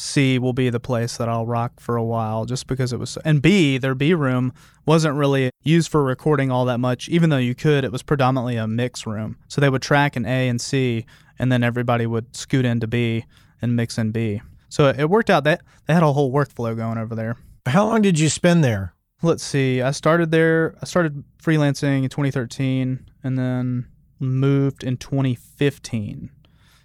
[0.00, 3.18] C will be the place that I'll rock for a while just because it was.
[3.24, 4.52] And B, their B room
[4.86, 7.84] wasn't really used for recording all that much, even though you could.
[7.84, 9.38] It was predominantly a mix room.
[9.48, 11.04] So they would track in A and C,
[11.36, 13.24] and then everybody would scoot into B
[13.60, 14.40] and mix in B.
[14.68, 17.36] So it worked out that they had a whole workflow going over there.
[17.66, 18.94] How long did you spend there?
[19.20, 19.82] Let's see.
[19.82, 20.76] I started there.
[20.80, 23.88] I started freelancing in 2013 and then
[24.20, 26.30] moved in 2015.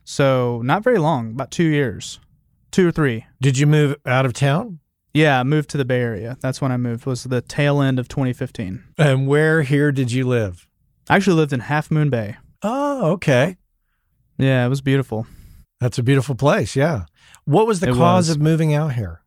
[0.04, 2.20] So not very long, about two years,
[2.74, 3.26] two or three.
[3.42, 4.80] Did you move out of town?
[5.14, 6.38] Yeah, I moved to the Bay Area.
[6.42, 7.06] That's when I moved.
[7.06, 8.84] Was the tail end of 2015.
[8.98, 10.68] And where here did you live?
[11.10, 12.36] I actually lived in Half Moon Bay.
[12.64, 13.58] Oh, okay.
[14.38, 15.28] Yeah, it was beautiful.
[15.80, 16.76] That's a beautiful place.
[16.76, 17.06] Yeah.
[17.46, 18.30] What was the It cause was.
[18.32, 19.22] of moving out here?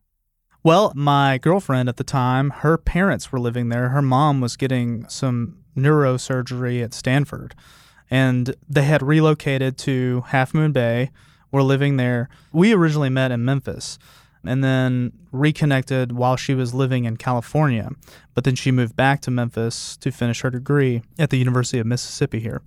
[0.63, 3.89] Well, my girlfriend at the time, her parents were living there.
[3.89, 7.55] Her mom was getting some neurosurgery at Stanford,
[8.09, 11.11] and they had relocated to Half Moon Bay.
[11.51, 12.29] We're living there.
[12.51, 13.97] We originally met in Memphis.
[14.47, 17.89] and then reconnected while she was living in California.
[18.33, 21.85] But then she moved back to Memphis to finish her degree at the University of
[21.85, 22.61] Mississippi here.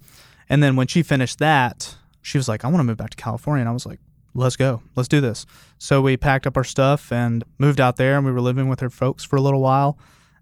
[0.49, 3.17] And then when she finished that, she was like, I want to move back to
[3.17, 3.63] California.
[3.63, 4.01] And I was like,
[4.35, 4.83] let's go.
[4.97, 5.47] Let's do this.
[5.79, 8.81] So we packed up our stuff and moved out there, and we were living with
[8.81, 9.99] her folks for a little while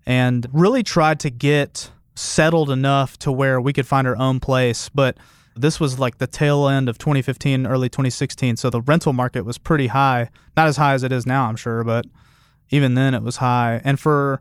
[0.07, 4.89] and really tried to get settled enough to where we could find our own place.
[4.89, 5.19] But
[5.61, 8.57] this was like the tail end of 2015, early 2016.
[8.57, 10.31] So the rental market was pretty high.
[10.57, 12.07] Not as high as it is now, I'm sure, but
[12.71, 13.81] even then it was high.
[13.85, 14.41] And for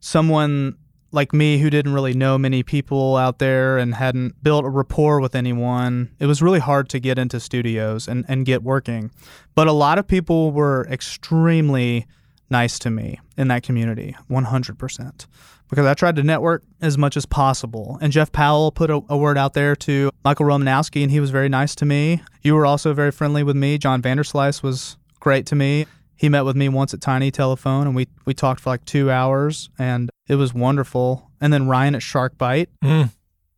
[0.00, 0.76] someone
[1.12, 5.20] like me who didn't really know many people out there and hadn't built a rapport
[5.20, 9.10] with anyone, it was really hard to get into studios and, and get working.
[9.54, 12.06] But a lot of people were extremely
[12.50, 15.26] nice to me in that community, 100%.
[15.68, 17.98] Because I tried to network as much as possible.
[18.00, 21.30] And Jeff Powell put a, a word out there to Michael Romanowski, and he was
[21.30, 22.22] very nice to me.
[22.42, 23.76] You were also very friendly with me.
[23.78, 25.86] John Vanderslice was great to me.
[26.14, 29.10] He met with me once at Tiny Telephone, and we, we talked for like two
[29.10, 31.30] hours, and it was wonderful.
[31.40, 33.10] And then Ryan at Shark Bite, Mm.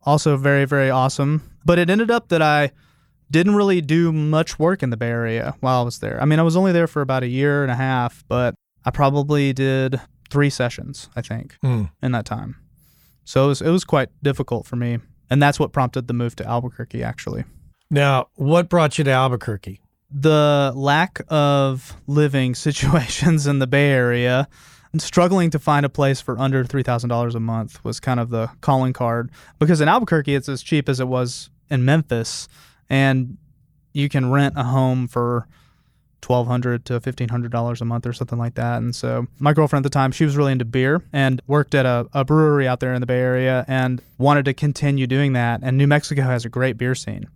[0.03, 1.43] also very, very awesome.
[1.63, 2.71] But it ended up that I
[3.31, 6.19] didn't really do much work in the Bay Area while I was there.
[6.21, 8.89] I mean, I was only there for about a year and a half, but I
[8.91, 11.89] probably did three sessions, I think, Mm.
[12.01, 12.55] in that time.
[13.23, 14.99] So it was, it was quite difficult for me.
[15.29, 17.43] And that's what prompted the move to Albuquerque, actually.
[17.91, 19.79] Now, what brought you to Albuquerque?
[20.11, 24.47] The lack of living situations in the Bay Area
[24.91, 28.49] and struggling to find a place for under $3,000 a month was kind of the
[28.61, 29.29] calling card.
[29.59, 32.47] Because in Albuquerque, it's as cheap as it was in Memphis.
[32.89, 33.37] And
[33.93, 35.47] you can rent a home for
[36.21, 38.77] twelve hundred to fifteen hundred dollars a month or something like that.
[38.77, 41.85] And so my girlfriend at the time, she was really into beer and worked at
[41.85, 45.61] a, a brewery out there in the Bay Area and wanted to continue doing that.
[45.63, 47.27] And New Mexico has a great beer scene.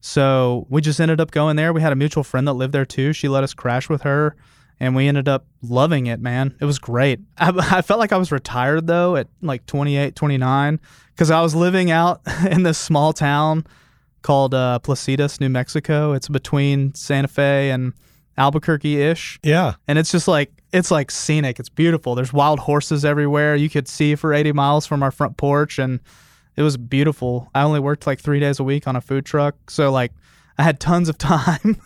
[0.00, 1.72] So we just ended up going there.
[1.72, 3.12] We had a mutual friend that lived there too.
[3.12, 4.36] She let us crash with her
[4.78, 6.54] and we ended up loving it, man.
[6.60, 7.20] It was great.
[7.38, 10.80] I, I felt like I was retired though at like 28, 29
[11.14, 13.66] because I was living out in this small town
[14.22, 16.12] called uh, Placitas, New Mexico.
[16.12, 17.92] It's between Santa Fe and
[18.38, 19.38] Albuquerque ish.
[19.42, 19.74] Yeah.
[19.88, 21.58] And it's just like, it's like scenic.
[21.58, 22.14] It's beautiful.
[22.14, 23.56] There's wild horses everywhere.
[23.56, 25.78] You could see for 80 miles from our front porch.
[25.78, 26.00] And
[26.56, 27.50] it was beautiful.
[27.54, 29.70] I only worked like three days a week on a food truck.
[29.70, 30.12] So, like,
[30.58, 31.80] I had tons of time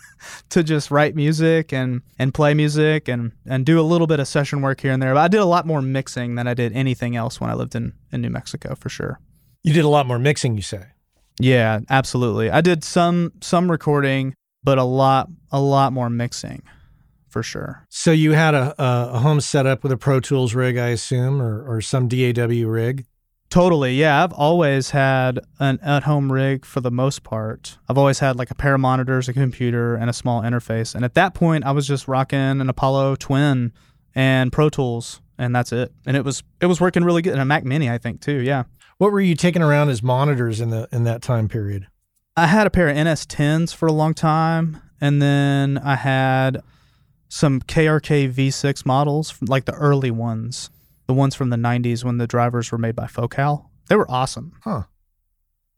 [0.49, 4.27] to just write music and, and play music and, and do a little bit of
[4.27, 5.13] session work here and there.
[5.13, 7.75] But I did a lot more mixing than I did anything else when I lived
[7.75, 9.19] in, in New Mexico for sure.
[9.63, 10.85] You did a lot more mixing, you say.
[11.39, 12.49] Yeah, absolutely.
[12.49, 16.61] I did some some recording, but a lot a lot more mixing,
[17.29, 17.85] for sure.
[17.89, 21.63] So you had a, a, home setup with a Pro Tools rig, I assume, or,
[21.67, 23.05] or some DAW rig.
[23.49, 23.95] Totally.
[23.95, 27.77] Yeah, I've always had an at-home rig for the most part.
[27.89, 30.95] I've always had like a pair of monitors, a computer, and a small interface.
[30.95, 33.73] And at that point, I was just rocking an Apollo Twin
[34.15, 35.91] and Pro Tools, and that's it.
[36.05, 37.33] And it was it was working really good.
[37.33, 38.41] And a Mac Mini, I think too.
[38.41, 38.63] Yeah.
[38.99, 41.87] What were you taking around as monitors in the in that time period?
[42.37, 46.61] I had a pair of NS10s for a long time, and then I had
[47.27, 50.69] some KRK V6 models, like the early ones,
[51.07, 53.69] the ones from the 90s when the drivers were made by Focal.
[53.89, 54.53] They were awesome.
[54.63, 54.83] Huh.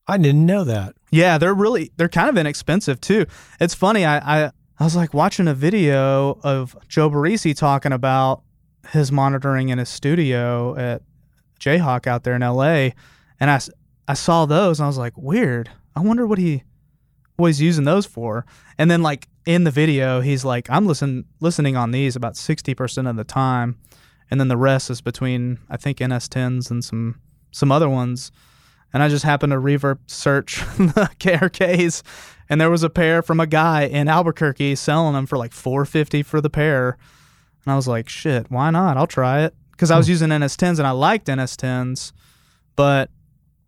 [0.08, 0.96] I didn't know that.
[1.12, 3.26] Yeah, they're really they're kind of inexpensive too.
[3.60, 4.04] It's funny.
[4.04, 8.44] I I, I was like watching a video of Joe Barresi talking about
[8.90, 11.02] his monitoring in his studio at
[11.60, 12.94] JHOC out there in L.A.
[13.40, 13.62] and I
[14.08, 15.70] I saw those and I was like, weird.
[15.96, 16.64] I wonder what he
[17.36, 18.46] what he's using those for.
[18.78, 22.74] And then like in the video, he's like, I'm listen listening on these about sixty
[22.74, 23.80] percent of the time,
[24.30, 27.20] and then the rest is between I think NS10s and some
[27.52, 28.32] some other ones
[28.94, 32.04] and I just happened to reverb search the KRKs,
[32.48, 36.24] and there was a pair from a guy in Albuquerque selling them for like 450
[36.24, 36.98] for the pair,
[37.66, 38.96] and I was like, shit, why not?
[38.96, 40.12] I'll try it because I was hmm.
[40.12, 42.14] using NS10s and I liked NS10s,
[42.76, 43.10] but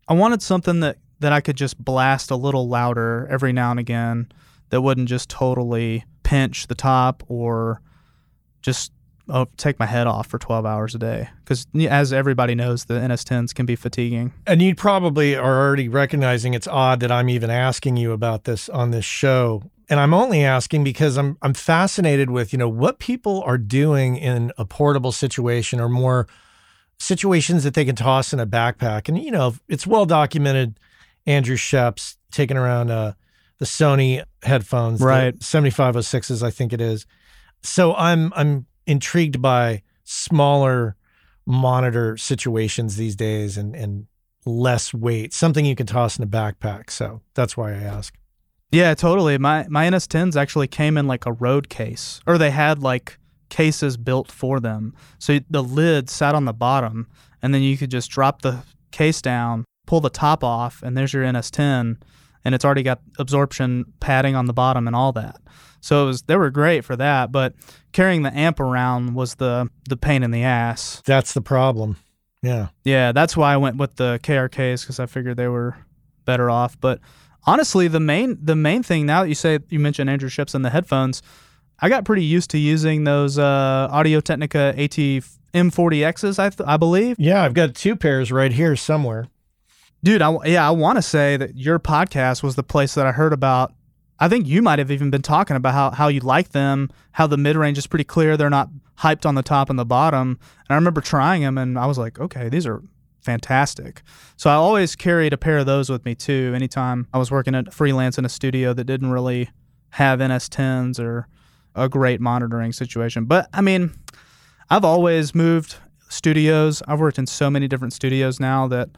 [0.07, 3.79] I wanted something that that I could just blast a little louder every now and
[3.79, 4.27] again
[4.69, 7.81] that wouldn't just totally pinch the top or
[8.61, 8.91] just
[9.29, 12.95] oh, take my head off for 12 hours a day because as everybody knows the
[12.95, 17.49] ns10s can be fatiguing And you probably are already recognizing it's odd that I'm even
[17.49, 19.63] asking you about this on this show.
[19.87, 24.17] And I'm only asking because I'm I'm fascinated with, you know, what people are doing
[24.17, 26.27] in a portable situation or more
[26.97, 29.07] situations that they can toss in a backpack.
[29.07, 30.79] And you know, it's well documented
[31.25, 33.13] Andrew Scheps taking around uh
[33.57, 35.37] the Sony headphones, Right.
[35.39, 37.05] 7506s I think it is.
[37.61, 40.95] So I'm I'm intrigued by smaller
[41.45, 44.07] monitor situations these days and and
[44.45, 46.89] less weight, something you can toss in a backpack.
[46.91, 48.13] So that's why I ask.
[48.71, 49.37] Yeah, totally.
[49.37, 53.17] My my NS10s actually came in like a road case, or they had like
[53.49, 54.93] cases built for them.
[55.17, 57.07] So the lid sat on the bottom,
[57.41, 61.13] and then you could just drop the case down, pull the top off, and there's
[61.13, 62.01] your NS10,
[62.43, 65.37] and it's already got absorption padding on the bottom and all that.
[65.81, 67.53] So it was they were great for that, but
[67.91, 71.01] carrying the amp around was the the pain in the ass.
[71.05, 71.97] That's the problem.
[72.41, 72.67] Yeah.
[72.83, 75.75] Yeah, that's why I went with the KRKs because I figured they were
[76.25, 76.79] better off.
[76.79, 76.99] But
[77.45, 80.65] honestly, the main the main thing now that you say you mentioned Andrew Scheps and
[80.65, 81.21] the headphones,
[81.79, 84.97] I got pretty used to using those uh, Audio Technica AT
[85.53, 86.39] M40Xs.
[86.39, 87.15] I th- I believe.
[87.19, 89.27] Yeah, I've got two pairs right here somewhere.
[90.05, 93.11] Dude, I, yeah, I want to say that your podcast was the place that I
[93.11, 93.73] heard about
[94.19, 97.27] I think you might have even been talking about how, how you like them, how
[97.27, 98.37] the mid range is pretty clear.
[98.37, 100.39] They're not hyped on the top and the bottom.
[100.39, 102.81] And I remember trying them and I was like, okay, these are
[103.19, 104.03] fantastic.
[104.37, 106.53] So I always carried a pair of those with me too.
[106.55, 109.49] Anytime I was working at freelance in a studio that didn't really
[109.89, 111.27] have NS10s or
[111.75, 113.25] a great monitoring situation.
[113.25, 113.93] But I mean,
[114.69, 115.75] I've always moved
[116.07, 116.81] studios.
[116.87, 118.89] I've worked in so many different studios now that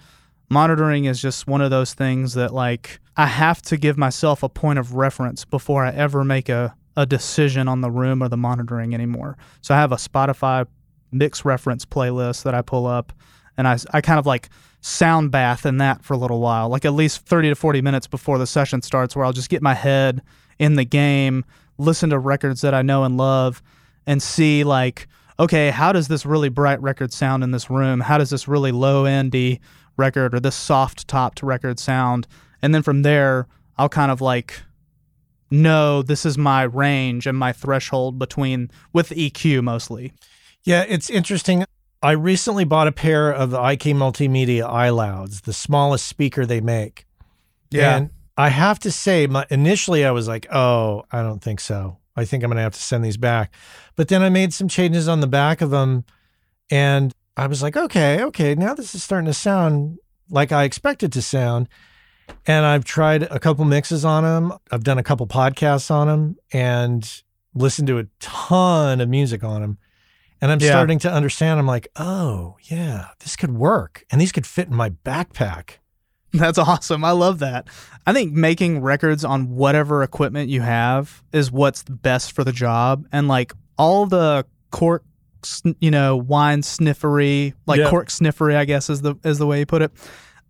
[0.50, 4.50] monitoring is just one of those things that like I have to give myself a
[4.50, 8.38] point of reference before I ever make a, a decision on the room or the
[8.38, 9.38] monitoring anymore.
[9.62, 10.66] So I have a Spotify
[11.12, 13.14] mix reference playlist that I pull up
[13.58, 14.50] and I, I kind of like
[14.82, 18.08] sound bath in that for a little while, like at least 30 to 40 minutes
[18.08, 20.22] before the session starts, where I'll just get my head
[20.60, 21.44] in the game,
[21.78, 23.62] listen to records that I know and love,
[24.06, 25.08] and see like,
[25.40, 28.00] okay, how does this really bright record sound in this room?
[28.00, 29.60] How does this really low endy
[29.98, 32.28] record or this soft topped record sound.
[32.62, 34.62] And then from there, I'll kind of like
[35.50, 40.14] know this is my range and my threshold between with EQ mostly.
[40.64, 41.66] Yeah, it's interesting.
[42.02, 47.06] I recently bought a pair of the IK Multimedia iLouds, the smallest speaker they make.
[47.72, 47.98] Yeah.
[47.98, 51.98] And I have to say, my, initially I was like, oh, I don't think so.
[52.16, 53.54] I think I'm going to have to send these back.
[53.96, 56.04] But then I made some changes on the back of them
[56.70, 61.12] and I was like, okay, okay, now this is starting to sound like I expected
[61.12, 61.70] it to sound.
[62.48, 64.58] And I've tried a couple mixes on them.
[64.72, 67.22] I've done a couple podcasts on them and
[67.54, 69.78] listened to a ton of music on them.
[70.42, 70.70] And I'm yeah.
[70.70, 71.60] starting to understand.
[71.60, 74.04] I'm like, oh, yeah, this could work.
[74.12, 75.76] And these could fit in my backpack.
[76.34, 77.06] That's awesome.
[77.06, 77.68] I love that.
[78.06, 83.08] I think making records on whatever equipment you have is what's best for the job.
[83.12, 85.04] And like all the cork
[85.80, 87.90] you know, wine sniffery, like yep.
[87.90, 89.92] cork sniffery, I guess is the is the way you put it.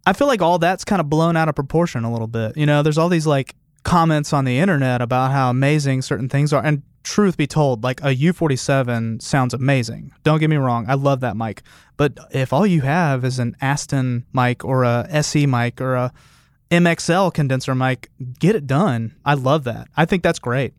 [0.06, 2.56] I feel like all that's kind of blown out of proportion a little bit.
[2.56, 6.54] You know, there's all these like comments on the internet about how amazing certain things
[6.54, 6.64] are.
[6.64, 10.12] And truth be told, like a U47 sounds amazing.
[10.24, 11.62] Don't get me wrong, I love that mic.
[11.96, 16.14] But if all you have is an Aston mic or a SE mic or a
[16.70, 19.16] MXL condenser mic, get it done.
[19.26, 19.88] I love that.
[19.96, 20.74] I think that's great.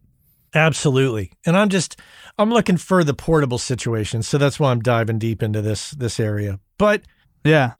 [0.55, 1.33] Absolutely.
[1.45, 2.01] And I'm just
[2.39, 6.19] I'm looking for the portable situation, so that's why I'm diving deep into this this
[6.21, 6.61] area.
[6.79, 7.03] But
[7.45, 7.75] yeah.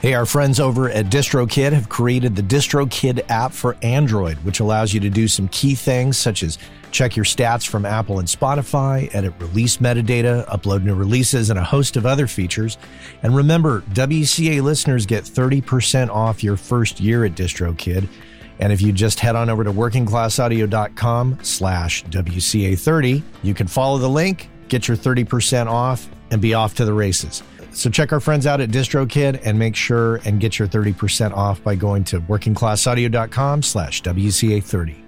[0.00, 4.94] Hey, our friends over at DistroKid have created the DistroKid app for Android, which allows
[4.94, 6.56] you to do some key things such as
[6.92, 11.64] check your stats from Apple and Spotify, edit release metadata, upload new releases, and a
[11.64, 12.78] host of other features.
[13.22, 18.08] And remember, WCA listeners get 30% off your first year at DistroKid.
[18.58, 24.08] And if you just head on over to workingclassaudio.com slash WCA30, you can follow the
[24.08, 27.42] link, get your 30% off, and be off to the races.
[27.72, 31.62] So check our friends out at DistroKid and make sure and get your 30% off
[31.62, 35.04] by going to workingclassaudio.com slash WCA30.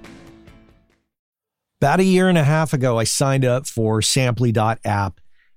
[1.80, 5.20] About a year and a half ago, I signed up for Samply.app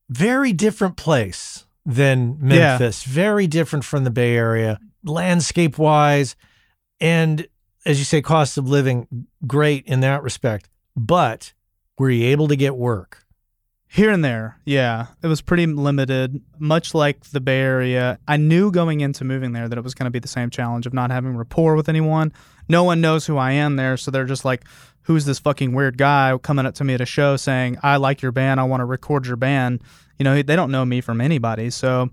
[0.09, 2.79] very different place than Yeah.
[2.79, 3.05] Memphis.
[3.05, 6.37] Very different from the Bay Area, landscape wise.
[7.01, 7.47] And
[7.85, 9.07] as you say, cost of living,
[9.47, 10.69] great in that respect.
[10.97, 11.53] But
[11.99, 13.23] were you able to get work?
[13.89, 15.07] Here and there, yeah.
[15.23, 18.19] It was pretty limited, much like the Bay Area.
[18.27, 20.87] I knew going into moving there that it was going to be the same challenge
[20.87, 22.33] of not having rapport with anyone.
[22.69, 24.65] No one knows who I am there, so they're just like,
[25.07, 28.23] who's this fucking weird guy coming up to me at a show saying, I like
[28.23, 29.81] your band, I want to record your band.
[30.19, 31.71] You know, they don't know me from anybody.
[31.71, 32.11] So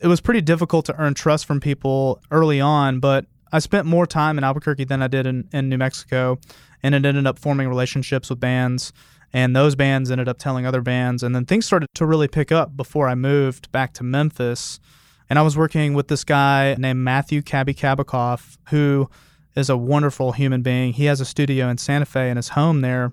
[0.00, 4.06] it was pretty difficult to earn trust from people early on, but I spent more
[4.06, 6.38] time in Albuquerque than I did in, in New Mexico,
[6.82, 8.92] and it ended up forming relationships with bands
[9.32, 12.52] and those bands ended up telling other bands and then things started to really pick
[12.52, 14.78] up before i moved back to memphis
[15.30, 19.08] and i was working with this guy named matthew cabby kabikoff who
[19.54, 20.92] is a wonderful human being.
[20.92, 23.12] He has a studio in santa fe in his home there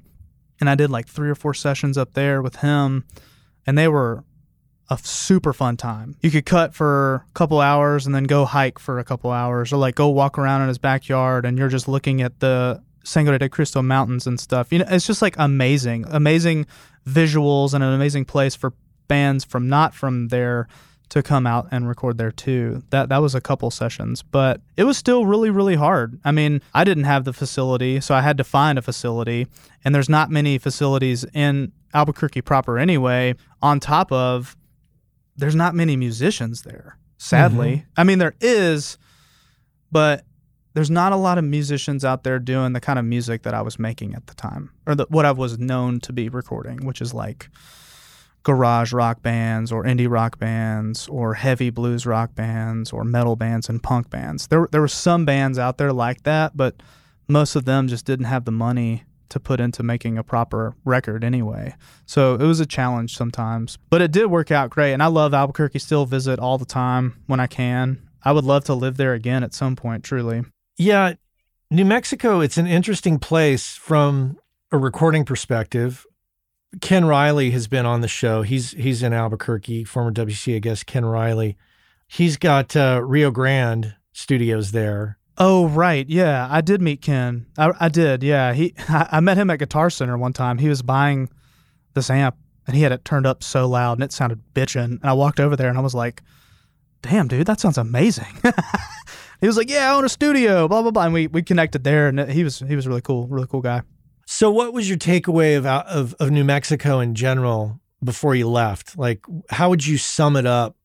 [0.59, 3.05] and i did like three or four sessions up there with him
[3.65, 4.23] and they were
[4.89, 6.15] a super fun time.
[6.21, 9.71] You could cut for a couple hours and then go hike for a couple hours
[9.71, 13.37] or like go walk around in his backyard and you're just looking at the Sangre
[13.37, 14.71] de Cristo Mountains and stuff.
[14.71, 16.65] You know, it's just like amazing, amazing
[17.07, 18.73] visuals and an amazing place for
[19.07, 20.67] bands from not from there
[21.09, 22.83] to come out and record there too.
[22.91, 26.19] That that was a couple sessions, but it was still really really hard.
[26.23, 29.47] I mean, I didn't have the facility, so I had to find a facility,
[29.83, 33.35] and there's not many facilities in Albuquerque proper anyway.
[33.61, 34.55] On top of
[35.35, 36.97] there's not many musicians there.
[37.17, 37.77] Sadly.
[37.77, 38.01] Mm-hmm.
[38.01, 38.97] I mean there is,
[39.91, 40.25] but
[40.73, 43.61] there's not a lot of musicians out there doing the kind of music that I
[43.61, 47.01] was making at the time, or the, what I was known to be recording, which
[47.01, 47.49] is like
[48.43, 53.69] garage rock bands or indie rock bands or heavy blues rock bands or metal bands
[53.69, 54.47] and punk bands.
[54.47, 56.81] There, there were some bands out there like that, but
[57.27, 61.23] most of them just didn't have the money to put into making a proper record
[61.23, 61.75] anyway.
[62.05, 64.93] So it was a challenge sometimes, but it did work out great.
[64.93, 68.01] And I love Albuquerque, still visit all the time when I can.
[68.23, 70.43] I would love to live there again at some point, truly.
[70.77, 71.13] Yeah,
[71.71, 74.37] New Mexico, it's an interesting place from
[74.71, 76.05] a recording perspective.
[76.81, 78.43] Ken Riley has been on the show.
[78.43, 81.57] He's he's in Albuquerque, former WCA guest Ken Riley.
[82.07, 85.17] He's got uh, Rio Grande studios there.
[85.37, 87.47] Oh right, yeah, I did meet Ken.
[87.57, 88.53] I, I did, yeah.
[88.53, 90.57] He, I, I met him at Guitar Center one time.
[90.57, 91.29] He was buying
[91.93, 92.35] this amp,
[92.67, 94.83] and he had it turned up so loud, and it sounded bitchin'.
[94.83, 96.21] And I walked over there, and I was like,
[97.01, 98.37] "Damn, dude, that sounds amazing."
[99.41, 101.83] he was like, "Yeah, I own a studio." Blah blah blah, and we we connected
[101.83, 103.81] there, and he was he was really cool, really cool guy.
[104.31, 108.95] So, what was your takeaway of of, of New Mexico in general before you left?
[108.95, 110.75] Like, how would you sum it up?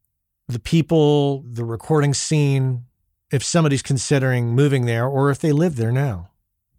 [0.49, 2.87] The people, the recording scene,
[3.31, 6.31] if somebody's considering moving there, or if they live there now.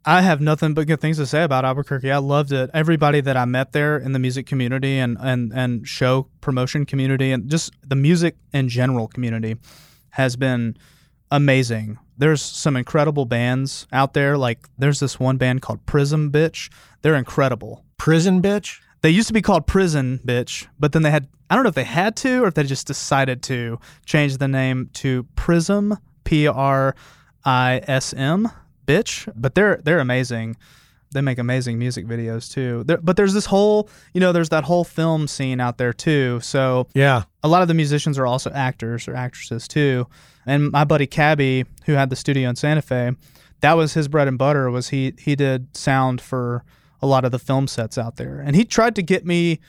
[0.05, 2.11] I have nothing but good things to say about Albuquerque.
[2.11, 2.72] I loved it.
[2.74, 7.32] Everybody that I met there in the music community and and and show promotion community
[7.32, 9.57] and just the music in general community
[10.09, 10.78] has been
[11.32, 11.97] amazing.
[12.17, 14.38] There's some incredible bands out there.
[14.38, 16.69] Like there's this one band called Prism Bitch.
[17.01, 17.84] They're incredible.
[17.97, 18.80] Prison bitch.
[19.01, 21.76] They used to be called Prison Bitch, but then they had I don't know if
[21.76, 26.47] they had to or if they just decided to change the name to Prism P
[26.47, 26.95] R
[27.43, 28.49] I S M
[28.88, 29.32] Bitch.
[29.36, 30.55] But they're they're amazing.
[31.11, 32.84] They make amazing music videos too.
[32.86, 36.39] There, but there's this whole, you know, there's that whole film scene out there too.
[36.41, 37.23] So Yeah.
[37.43, 40.07] a lot of the musicians are also actors or actresses too.
[40.45, 43.11] And my buddy Cabby, who had the studio in Santa Fe,
[43.61, 44.69] that was his bread and butter.
[44.69, 46.63] Was he he did sound for
[47.01, 49.59] a lot of the film sets out there, and he tried to get me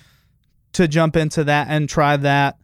[0.72, 2.59] to jump into that and try that,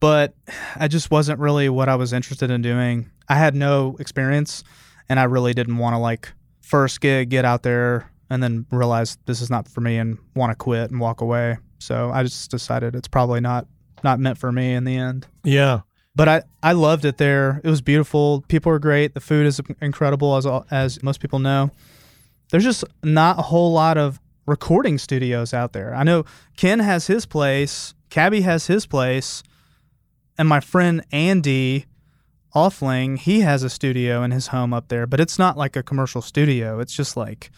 [0.00, 0.34] but
[0.76, 3.10] I just wasn't really what I was interested in doing.
[3.28, 4.64] I had no experience,
[5.08, 9.18] and I really didn't want to like first gig get out there and then realize
[9.26, 11.58] this is not for me and want to quit and walk away.
[11.78, 13.66] So I just decided it's probably not
[14.04, 15.26] not meant for me in the end.
[15.44, 15.80] Yeah.
[16.18, 17.60] But I, I loved it there.
[17.62, 18.44] It was beautiful.
[18.48, 19.14] People were great.
[19.14, 21.70] The food is incredible, as as most people know.
[22.50, 25.94] There's just not a whole lot of recording studios out there.
[25.94, 26.24] I know
[26.56, 29.44] Ken has his place, Cabby has his place,
[30.36, 31.86] and my friend Andy
[32.52, 35.84] Offling, he has a studio in his home up there, but it's not like a
[35.84, 36.80] commercial studio.
[36.80, 37.52] It's just like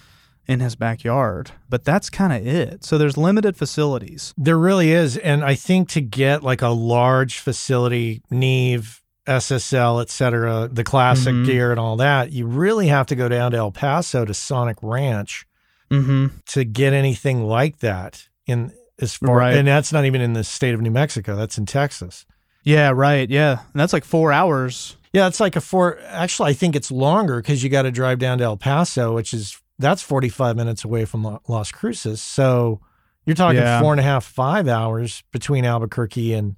[0.50, 1.52] in his backyard.
[1.68, 2.84] But that's kind of it.
[2.84, 4.34] So there's limited facilities.
[4.36, 5.16] There really is.
[5.16, 11.34] And I think to get like a large facility, Neve, SSL, et cetera, the classic
[11.34, 11.46] Mhm.
[11.46, 14.76] gear and all that, you really have to go down to El Paso to Sonic
[14.82, 15.46] Ranch
[15.90, 16.26] Mm-hmm.
[16.46, 19.56] to get anything like that in as far Right.
[19.56, 21.34] and that's not even in the state of New Mexico.
[21.36, 22.26] That's in Texas.
[22.64, 23.28] Yeah, right.
[23.30, 23.52] Yeah.
[23.72, 24.96] And that's like four hours.
[25.12, 28.18] Yeah, it's like a four actually I think it's longer because you got to drive
[28.18, 32.20] down to El Paso, which is that's 45 minutes away from Las Cruces.
[32.20, 32.80] So
[33.26, 33.80] you're talking Yeah.
[33.80, 36.56] four and a half, five hours between Albuquerque and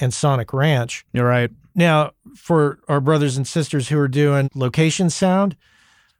[0.00, 1.06] and Sonic Ranch.
[1.12, 1.50] You're right.
[1.74, 5.56] Now, for our brothers and sisters who are doing location sound,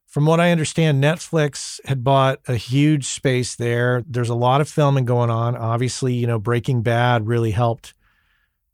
[0.07, 4.05] from what I understand, Netflix had bought a huge space there.
[4.07, 5.57] There's a lot of filming going on.
[5.57, 7.95] Obviously, you know, Breaking Bad really helped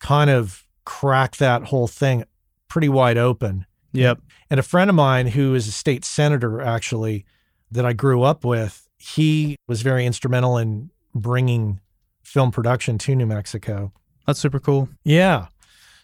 [0.01, 2.24] kind of crack that whole thing
[2.68, 3.64] pretty wide open.
[3.93, 4.20] Yep.
[4.51, 7.24] And a friend of mine who is a state senator, actually,
[7.70, 11.80] that I grew up with, he was very instrumental in bringing
[12.22, 13.92] film production to New Mexico.
[14.26, 14.88] That's super cool.
[15.04, 15.46] Yeah.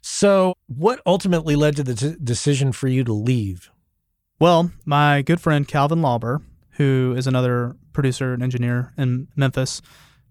[0.01, 3.71] So, what ultimately led to the d- decision for you to leave?
[4.39, 6.43] Well, my good friend Calvin Lauber,
[6.73, 9.83] who is another producer and engineer in Memphis,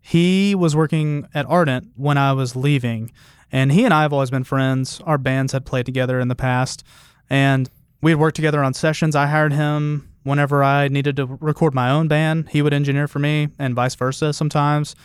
[0.01, 3.11] he was working at Ardent when I was leaving.
[3.51, 5.01] And he and I have always been friends.
[5.05, 6.83] Our bands had played together in the past.
[7.29, 7.69] And
[8.01, 9.15] we had worked together on sessions.
[9.15, 12.49] I hired him whenever I needed to record my own band.
[12.49, 14.95] He would engineer for me and vice versa sometimes.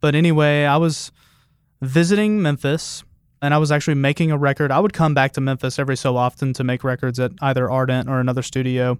[0.00, 1.10] But anyway, I was
[1.82, 3.02] visiting Memphis
[3.42, 4.70] and I was actually making a record.
[4.70, 8.08] I would come back to Memphis every so often to make records at either Ardent
[8.08, 8.98] or another studio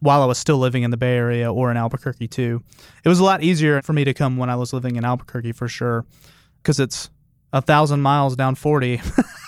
[0.00, 2.62] while I was still living in the Bay Area or in Albuquerque too.
[3.02, 5.52] It was a lot easier for me to come when I was living in Albuquerque
[5.52, 6.04] for sure
[6.62, 7.08] because it's
[7.54, 9.00] a thousand miles down 40.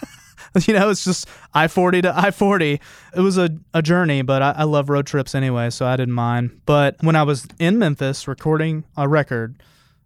[0.67, 2.81] you know, it's just I 40 to I 40.
[3.15, 6.15] It was a, a journey, but I, I love road trips anyway, so I didn't
[6.15, 6.61] mind.
[6.67, 9.63] But when I was in Memphis recording a record,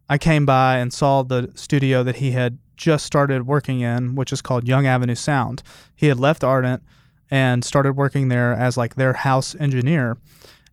[0.09, 4.33] I came by and saw the studio that he had just started working in, which
[4.33, 5.63] is called Young Avenue Sound.
[5.95, 6.83] He had left Ardent
[7.31, 10.17] and started working there as like their house engineer.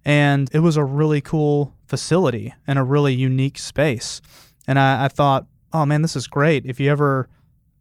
[0.03, 4.21] And it was a really cool facility and a really unique space.
[4.65, 6.65] And I, I thought, oh man, this is great.
[6.65, 7.30] If you ever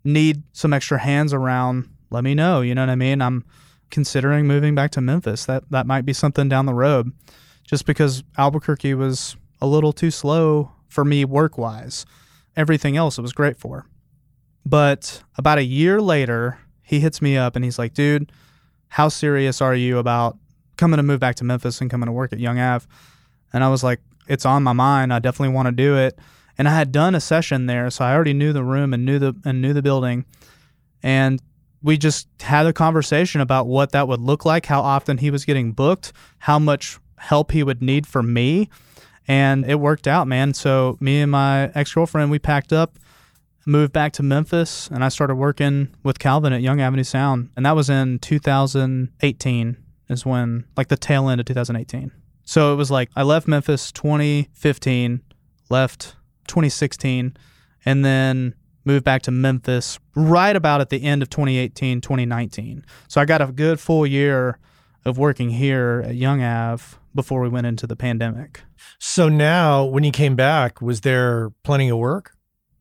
[0.06, 2.60] need some extra hands around, let me know.
[2.60, 3.20] You know what I mean?
[3.20, 3.44] I'm
[3.90, 5.46] considering moving back to Memphis.
[5.46, 7.12] That that might be something down the road.
[7.64, 12.06] Just because Albuquerque was a little too slow for me work wise.
[12.56, 13.86] Everything else it was great for.
[14.64, 18.32] But about a year later, he hits me up and he's like, dude,
[18.88, 20.38] how serious are you about
[20.76, 22.86] coming to move back to Memphis and coming to work at Young Ave?
[23.52, 25.12] And I was like, it's on my mind.
[25.12, 26.18] I definitely want to do it.
[26.58, 29.18] And I had done a session there, so I already knew the room and knew
[29.18, 30.24] the and knew the building.
[31.02, 31.40] And
[31.82, 35.44] we just had a conversation about what that would look like, how often he was
[35.44, 38.68] getting booked, how much help he would need from me.
[39.28, 40.54] And it worked out, man.
[40.54, 42.98] So me and my ex-girlfriend, we packed up
[43.66, 47.50] moved back to Memphis and I started working with Calvin at Young Avenue Sound.
[47.56, 49.76] And that was in 2018
[50.08, 52.12] is when like the tail end of 2018.
[52.44, 55.20] So it was like I left Memphis 2015,
[55.68, 56.14] left
[56.46, 57.36] 2016
[57.84, 62.84] and then moved back to Memphis right about at the end of 2018, 2019.
[63.08, 64.58] So I got a good full year
[65.04, 68.62] of working here at Young Ave before we went into the pandemic.
[68.98, 72.32] So now when you came back, was there plenty of work?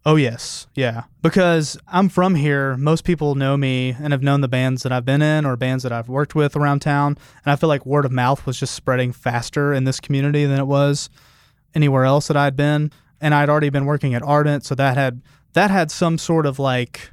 [0.08, 1.06] Oh yes, yeah.
[1.24, 5.06] Because I'm from here, most people know me and have known the bands that I've
[5.06, 8.06] been in or bands that I've worked with around town, and I feel like word
[8.06, 11.10] of mouth was just spreading faster in this community than it was
[11.74, 12.92] anywhere else that I'd been.
[13.22, 15.22] And I'd already been working at Ardent, so that had
[15.54, 17.12] that had some sort of like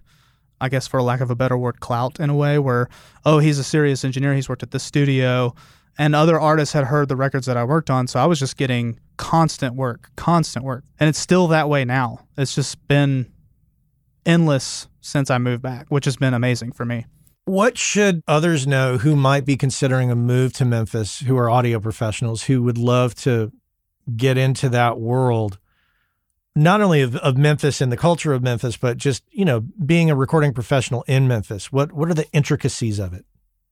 [0.60, 2.88] I guess for lack of a better word, clout in a way where,
[3.24, 5.54] oh, he's a serious engineer, he's worked at this studio
[5.98, 8.06] and other artists had heard the records that I worked on.
[8.06, 10.84] So I was just getting constant work, constant work.
[10.98, 12.26] And it's still that way now.
[12.36, 13.30] It's just been
[14.24, 17.06] endless since I moved back, which has been amazing for me.
[17.44, 21.80] What should others know who might be considering a move to Memphis, who are audio
[21.80, 23.52] professionals, who would love to
[24.16, 25.58] get into that world?
[26.54, 30.10] Not only of, of Memphis and the culture of Memphis, but just, you know, being
[30.10, 31.72] a recording professional in Memphis.
[31.72, 33.24] What what are the intricacies of it?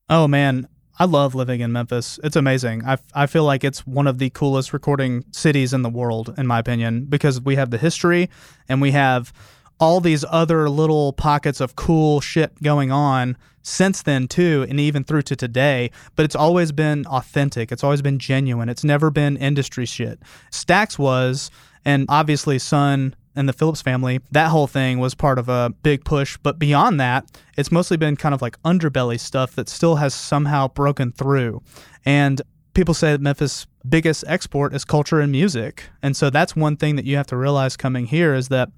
[0.08, 0.66] Oh man,
[0.98, 2.20] I love living in Memphis.
[2.22, 2.84] It's amazing.
[2.84, 6.46] I, I feel like it's one of the coolest recording cities in the world, in
[6.46, 8.28] my opinion, because we have the history
[8.68, 9.32] and we have
[9.78, 15.02] all these other little pockets of cool shit going on since then, too, and even
[15.04, 15.90] through to today.
[16.16, 18.68] But it's always been authentic, it's always been genuine.
[18.68, 20.20] It's never been industry shit.
[20.50, 21.50] Stax was,
[21.84, 26.04] and obviously, Sun and the Phillips family, that whole thing was part of a big
[26.04, 26.36] push.
[26.42, 30.68] But beyond that, it's mostly been kind of like underbelly stuff that still has somehow
[30.68, 31.62] broken through.
[32.04, 32.42] And
[32.74, 35.84] people say Memphis' biggest export is culture and music.
[36.02, 38.70] And so that's one thing that you have to realize coming here is that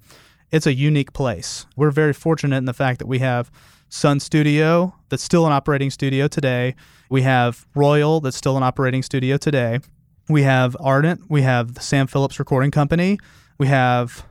[0.51, 1.65] it's a unique place.
[1.75, 3.51] We're very fortunate in the fact that we have
[3.89, 6.75] Sun Studio, that's still an operating studio today.
[7.09, 9.79] We have Royal, that's still an operating studio today.
[10.29, 11.29] We have Ardent.
[11.29, 13.19] We have the Sam Phillips Recording Company.
[13.57, 14.25] We have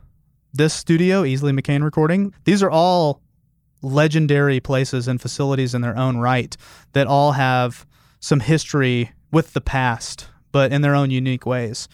[0.54, 3.20] this studio, Easley McCain Recording, these are all
[3.80, 6.56] legendary places and facilities in their own right
[6.92, 7.86] that all have
[8.20, 11.88] some history with the past, but in their own unique ways.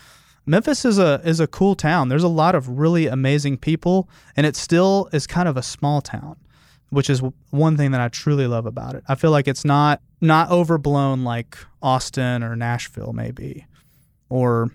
[0.44, 2.08] Memphis is a is a cool town.
[2.08, 6.00] There's a lot of really amazing people, and it still is kind of a small
[6.00, 6.36] town.
[6.90, 9.04] which is one thing that I truly love about it.
[9.08, 13.66] I feel like it's not not overblown like Austin or Nashville maybe
[14.28, 14.70] or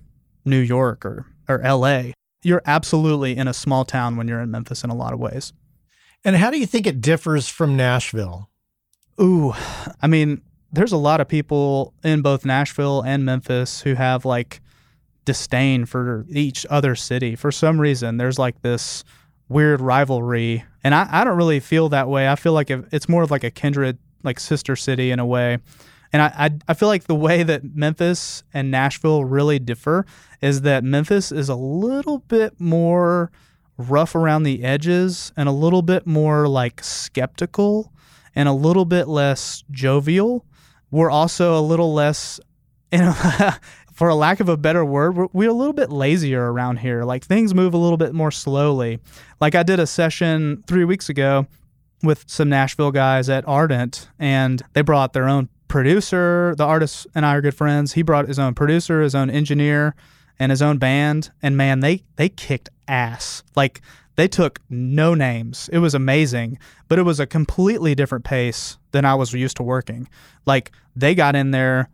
[0.45, 2.11] New York or or LA.
[2.41, 5.53] You're absolutely in a small town when you're in Memphis in a lot of ways.
[6.25, 8.49] And how do you think it differs from Nashville?
[9.19, 9.53] Ooh,
[10.01, 10.41] I mean,
[10.71, 14.61] there's a lot of people in both Nashville and Memphis who have like
[15.25, 17.35] disdain for each other city.
[17.35, 19.03] For some reason, there's like this
[19.49, 20.65] weird rivalry.
[20.83, 22.27] And I, I don't really feel that way.
[22.27, 25.59] I feel like it's more of like a kindred, like sister city in a way.
[26.13, 30.05] And I, I, I feel like the way that Memphis and Nashville really differ
[30.41, 33.31] is that Memphis is a little bit more
[33.77, 37.91] rough around the edges and a little bit more like skeptical
[38.35, 40.45] and a little bit less jovial.
[40.91, 42.39] We're also a little less,
[42.91, 43.15] you know,
[43.93, 47.03] for a lack of a better word, we're, we're, a little bit lazier around here.
[47.03, 48.99] Like things move a little bit more slowly.
[49.41, 51.47] Like I did a session three weeks ago
[52.01, 56.53] with some Nashville guys at Ardent, and they brought their own producer.
[56.55, 57.93] The artist and I are good friends.
[57.93, 59.95] He brought his own producer, his own engineer,
[60.37, 61.31] and his own band.
[61.41, 63.41] And man, they they kicked ass.
[63.55, 63.81] Like
[64.15, 65.71] they took no names.
[65.73, 69.63] It was amazing, but it was a completely different pace than I was used to
[69.63, 70.07] working.
[70.45, 71.89] Like they got in there,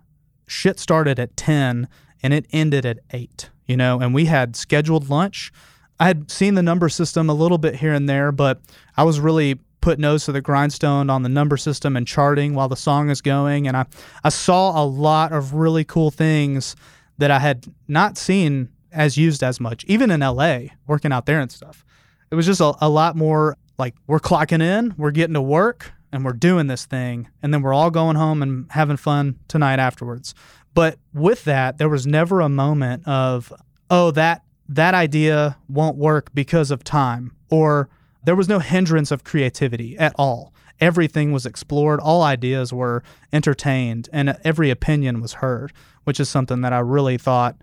[0.46, 1.88] shit started at 10
[2.22, 5.54] and it ended at 8, you know, and we had scheduled lunch.
[6.02, 8.60] I had seen the number system a little bit here and there, but
[8.98, 12.68] I was really put nose to the grindstone on the number system and charting while
[12.68, 13.68] the song is going.
[13.68, 13.86] And I,
[14.24, 16.76] I saw a lot of really cool things
[17.18, 21.40] that I had not seen as used as much, even in LA, working out there
[21.40, 21.86] and stuff.
[22.32, 25.94] It was just a, a lot more like we're clocking in, we're getting to work,
[26.12, 29.80] and we're doing this thing and then we're all going home and having fun tonight
[29.80, 30.34] afterwards
[30.74, 33.54] but with that there was never a moment of
[33.90, 37.90] oh that that idea won't work because of time or
[38.24, 43.04] there was no hindrance of creativity at all everything was explored all ideas were
[43.34, 45.72] entertained and every opinion was heard
[46.04, 47.56] which is something that i really thought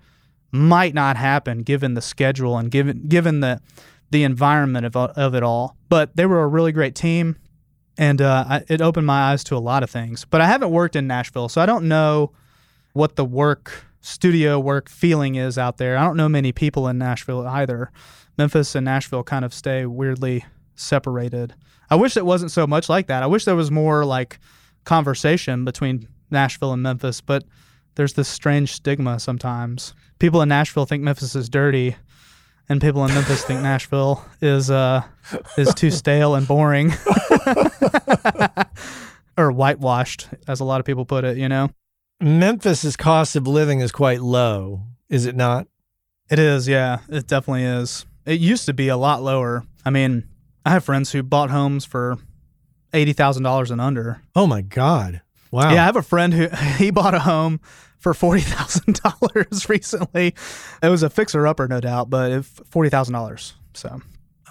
[0.53, 3.61] might not happen given the schedule and given given the
[4.11, 7.37] the environment of, of it all but they were a really great team
[7.99, 10.25] and uh, I, it opened my eyes to a lot of things.
[10.25, 12.33] But I haven't worked in Nashville, so I don't know
[12.93, 15.97] what the work studio work feeling is out there.
[15.97, 17.91] I don't know many people in Nashville either.
[18.39, 21.55] Memphis and Nashville kind of stay weirdly separated.
[21.91, 23.23] I wish it wasn't so much like that.
[23.23, 24.39] I wish there was more like
[24.85, 27.45] conversation between Nashville and Memphis, but
[27.95, 29.95] there's this strange stigma sometimes.
[30.19, 31.97] People in Nashville think Memphis is dirty,
[32.69, 35.03] and people in Memphis think Nashville is uh
[35.57, 36.93] is too stale and boring.
[39.39, 41.71] or whitewashed, as a lot of people put it, you know.
[42.21, 45.69] Memphis's cost of living is quite low, is it not?
[46.31, 47.01] It is, yeah.
[47.09, 48.07] It definitely is.
[48.27, 49.65] It used to be a lot lower.
[49.85, 50.29] I mean,
[50.65, 52.19] I have friends who bought homes for
[52.93, 54.21] eighty thousand dollars and under.
[54.35, 55.23] Oh my god!
[55.51, 55.73] Wow.
[55.73, 57.61] Yeah, I have a friend who he bought a home
[57.99, 60.35] for forty thousand dollars recently.
[60.83, 63.55] It was a fixer upper, no doubt, but forty thousand dollars.
[63.75, 64.01] So.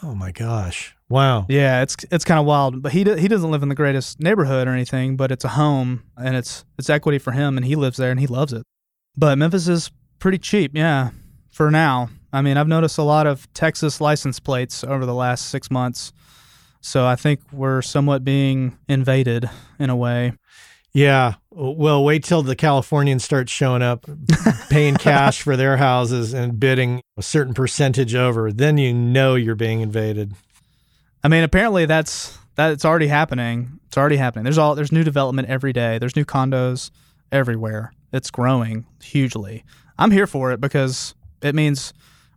[0.03, 0.95] Oh my gosh!
[1.09, 1.45] Wow.
[1.49, 2.81] Yeah, it's it's kind of wild.
[2.81, 6.03] But he he doesn't live in the greatest neighborhood or anything, but it's a home
[6.17, 8.63] and it's it's equity for him, and he lives there and he loves it.
[9.17, 11.11] But Memphis is pretty cheap, yeah,
[11.49, 12.09] for now.
[12.35, 16.11] I mean, I've noticed a lot of Texas license plates over the last six months.
[16.81, 20.33] So I think we're somewhat being invaded in a way.
[20.91, 21.35] Yeah.
[21.49, 24.05] Well, wait till the Californians start showing up,
[24.69, 28.51] paying cash for their houses and bidding a certain percentage over.
[28.51, 30.33] Then you know you're being invaded.
[31.23, 33.79] I mean, apparently that's that's already happening.
[33.87, 34.43] It's already happening.
[34.43, 35.99] There's all there's new development every day.
[35.99, 36.91] There's new condos
[37.31, 37.93] everywhere.
[38.11, 39.63] It's growing hugely.
[39.97, 41.93] I'm here for it because it means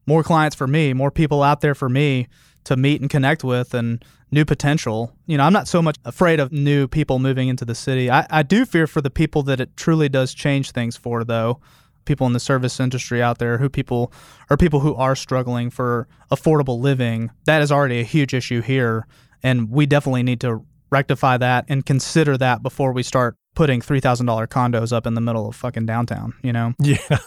[0.09, 2.27] more clients for me, more people out there for me
[2.65, 5.13] to meet and connect with and new potential.
[5.27, 8.11] You know, I'm not so much afraid of new people moving into the city.
[8.11, 11.61] I, I do fear for the people that it truly does change things for, though.
[12.07, 14.11] People in the service industry out there who people
[14.49, 17.31] are people who are struggling for affordable living.
[17.45, 19.07] That is already a huge issue here.
[19.43, 24.47] And we definitely need to rectify that and consider that before we start putting $3,000
[24.49, 26.73] condos up in the middle of fucking downtown, you know?
[26.83, 27.19] Yeah.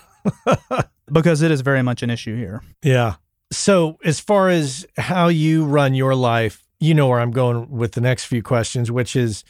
[1.12, 2.62] because it is very much an issue here.
[2.84, 3.16] Yeah.
[3.52, 7.94] So, as far as how you run your life, you know where I'm going with
[7.94, 9.44] the next few questions, which is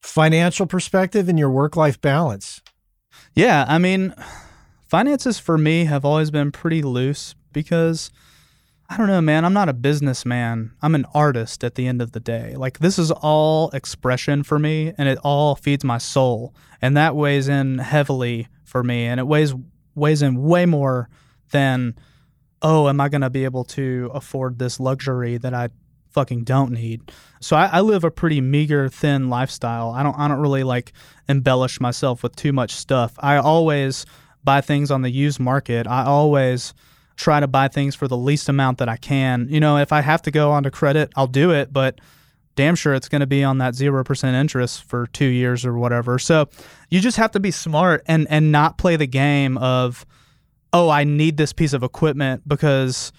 [0.00, 2.62] financial perspective and your work life balance.
[3.34, 4.14] Yeah, I mean,
[4.88, 8.10] finances for me have always been pretty loose because
[8.88, 10.72] I don't know, man, I'm not a businessman.
[10.80, 12.54] I'm an artist at the end of the day.
[12.56, 16.54] Like, this is all expression for me and it all feeds my soul.
[16.80, 19.54] And that weighs in heavily for me and it weighs
[19.96, 21.08] weighs in way more
[21.50, 21.94] than
[22.62, 25.68] oh, am I going to be able to afford this luxury that I
[26.16, 27.12] fucking don't need.
[27.40, 29.90] So I, I live a pretty meager, thin lifestyle.
[29.90, 30.94] I don't I don't really like
[31.28, 33.14] embellish myself with too much stuff.
[33.18, 34.06] I always
[34.42, 35.86] buy things on the used market.
[35.86, 36.72] I always
[37.16, 39.46] try to buy things for the least amount that I can.
[39.50, 42.00] You know, if I have to go onto credit, I'll do it, but
[42.56, 46.18] damn sure it's going to be on that 0% interest for 2 years or whatever.
[46.18, 46.48] So,
[46.90, 50.04] you just have to be smart and and not play the game of
[50.72, 53.12] oh, I need this piece of equipment because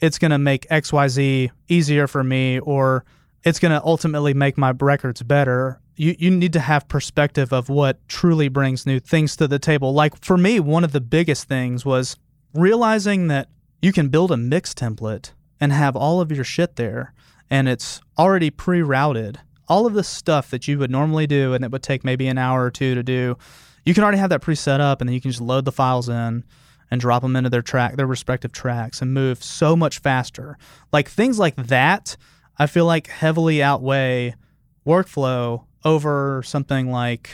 [0.00, 3.04] it's going to make XYZ easier for me or
[3.44, 5.80] it's going to ultimately make my records better.
[5.96, 9.92] You, you need to have perspective of what truly brings new things to the table.
[9.92, 12.16] Like for me, one of the biggest things was
[12.52, 13.48] realizing that
[13.80, 17.13] you can build a mix template and have all of your shit there
[17.54, 19.38] and it's already pre routed.
[19.68, 22.36] All of the stuff that you would normally do and it would take maybe an
[22.36, 23.38] hour or two to do,
[23.84, 25.70] you can already have that pre set up and then you can just load the
[25.70, 26.42] files in
[26.90, 30.58] and drop them into their track, their respective tracks, and move so much faster.
[30.92, 32.16] Like things like that,
[32.58, 34.34] I feel like heavily outweigh
[34.84, 37.30] workflow over something like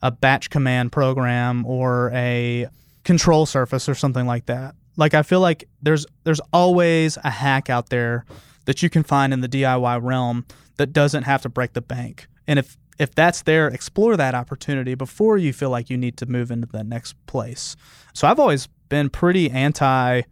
[0.00, 2.66] a batch command program or a
[3.04, 4.74] control surface or something like that.
[4.96, 8.24] Like I feel like there's there's always a hack out there
[8.66, 10.46] that you can find in the DIY realm
[10.76, 12.28] that doesn't have to break the bank.
[12.46, 16.26] And if if that's there, explore that opportunity before you feel like you need to
[16.26, 17.74] move into the next place.
[18.12, 20.22] So I've always been pretty anti.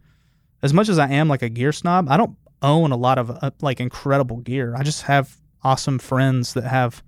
[0.61, 3.31] As much as I am like a gear snob, I don't own a lot of
[3.31, 4.75] uh, like incredible gear.
[4.77, 7.01] I just have awesome friends that have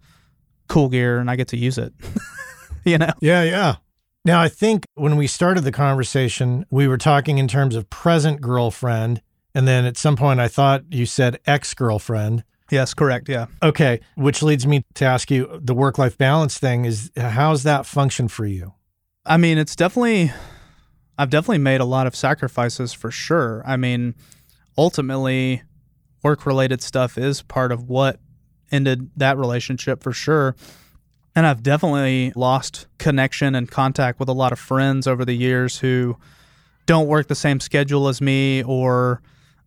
[0.67, 1.93] cool gear, and I get to use it.
[2.84, 3.11] you know?
[3.22, 3.76] Yeah, yeah.
[4.24, 8.41] Now I think when we started the conversation, we were talking in terms of present
[8.41, 9.22] girlfriend,
[9.54, 12.43] and then at some point I thought you said ex girlfriend.
[12.70, 13.28] Yes, correct.
[13.28, 13.47] Yeah.
[13.62, 17.86] Okay, which leads me to ask you the work life balance thing is how's that
[17.86, 18.74] function for you?
[19.26, 20.32] I mean, it's definitely
[21.18, 23.62] I've definitely made a lot of sacrifices for sure.
[23.66, 24.16] I mean,
[24.78, 25.62] ultimately,
[26.24, 28.20] work related stuff is part of what
[28.72, 30.56] ended that relationship for sure.
[31.36, 35.80] And I've definitely lost connection and contact with a lot of friends over the years
[35.80, 36.18] who
[36.86, 39.22] don't work the same schedule as me, or,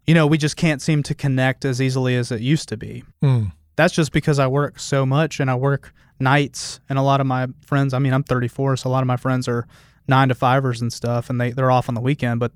[0.07, 3.05] you know, we just can't seem to connect as easily as it used to be.
[3.22, 3.52] Mm.
[3.76, 6.80] That's just because I work so much and I work nights.
[6.88, 9.16] And a lot of my friends, I mean, I'm 34, so a lot of my
[9.16, 9.66] friends are
[10.07, 12.40] nine to fivers and stuff, and they, they're off on the weekend.
[12.40, 12.52] But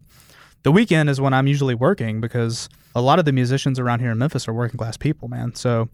[0.62, 4.10] the weekend is when I'm usually working because a lot of the musicians around here
[4.10, 5.54] in Memphis are working class people, man.
[5.54, 5.88] So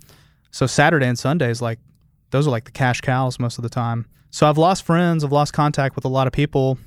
[0.51, 1.81] so Saturday and Sundays, like
[2.31, 4.07] those are like the cash cows most of the time.
[4.31, 6.79] So I've lost friends, I've lost contact with a lot of people,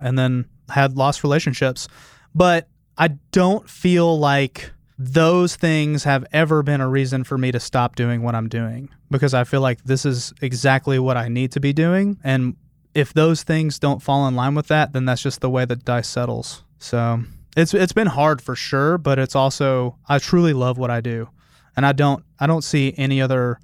[0.00, 1.88] and then had lost relationships.
[2.34, 2.68] But
[2.98, 7.96] I don't feel like those things have ever been a reason for me to stop
[7.96, 11.60] doing what I'm doing because I feel like this is exactly what I need to
[11.60, 12.18] be doing.
[12.22, 12.56] And
[12.94, 15.76] if those things don't fall in line with that, then that's just the way the
[15.76, 16.62] dice settles.
[16.78, 17.22] So
[17.56, 21.28] it's it's been hard for sure, but it's also I truly love what I do,
[21.76, 23.58] and I don't I don't see any other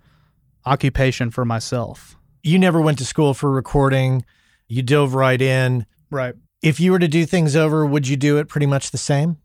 [0.64, 2.16] occupation for myself.
[2.42, 4.24] You never went to school for recording.
[4.68, 5.86] You dove right in.
[6.10, 6.34] Right.
[6.62, 9.38] If you were to do things over, would you do it pretty much the same?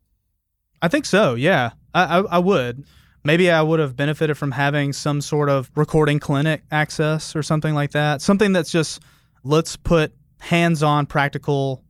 [0.82, 1.36] I think so.
[1.36, 2.86] Yeah, I I, I would.
[3.24, 7.74] Maybe I would have benefited from having some sort of recording clinic access or something
[7.74, 8.22] like that.
[8.22, 9.01] Something that's just
[9.43, 11.84] let's put hands-on practical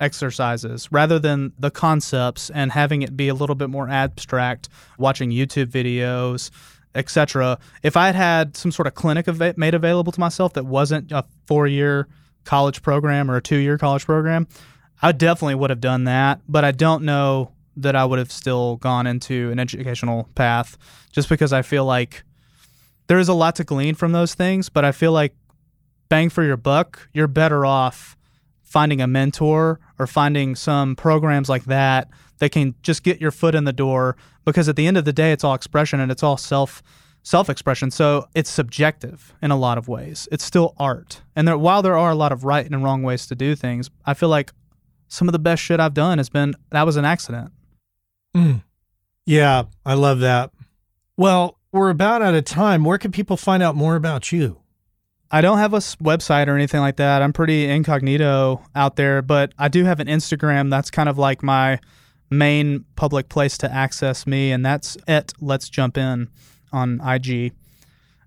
[0.00, 5.30] exercises rather than the concepts and having it be a little bit more abstract watching
[5.30, 6.50] youtube videos
[6.94, 10.64] etc if i had had some sort of clinic av- made available to myself that
[10.64, 12.06] wasn't a four-year
[12.48, 14.48] college program or a two-year college program
[15.02, 18.76] i definitely would have done that but i don't know that i would have still
[18.76, 20.78] gone into an educational path
[21.12, 22.24] just because i feel like
[23.06, 25.34] there is a lot to glean from those things but i feel like
[26.08, 28.16] bang for your buck, you're better off
[28.62, 33.54] finding a mentor or finding some programs like that that can just get your foot
[33.54, 36.22] in the door because at the end of the day it's all expression and it's
[36.22, 36.82] all self
[37.28, 40.26] self expression so it's subjective in a lot of ways.
[40.32, 41.20] It's still art.
[41.36, 43.90] And there, while there are a lot of right and wrong ways to do things
[44.06, 44.50] i feel like
[45.08, 47.52] some of the best shit i've done has been that was an accident.
[48.34, 48.62] Mm.
[49.26, 50.52] yeah i love that.
[51.18, 52.82] Well we're about out of time.
[52.82, 54.62] Where can people find out more about you?
[55.30, 57.20] I don't have a website or anything like that.
[57.20, 60.70] I'm pretty incognito out there, but I do have an Instagram.
[60.70, 61.78] That's kind of like my
[62.30, 66.28] main public place to access me, and that's at Let's Jump In
[66.72, 67.52] on IG.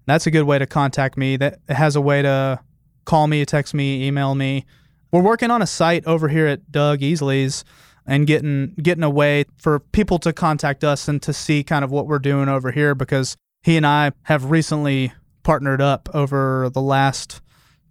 [0.06, 1.38] That's a good way to contact me.
[1.38, 2.60] That has a way to
[3.06, 4.66] call me, text me, email me.
[5.12, 7.64] We're working on a site over here at Doug Easley's
[8.06, 11.92] and getting getting a way for people to contact us and to see kind of
[11.92, 15.14] what we're doing over here because he and I have recently
[15.44, 17.42] partnered up over the last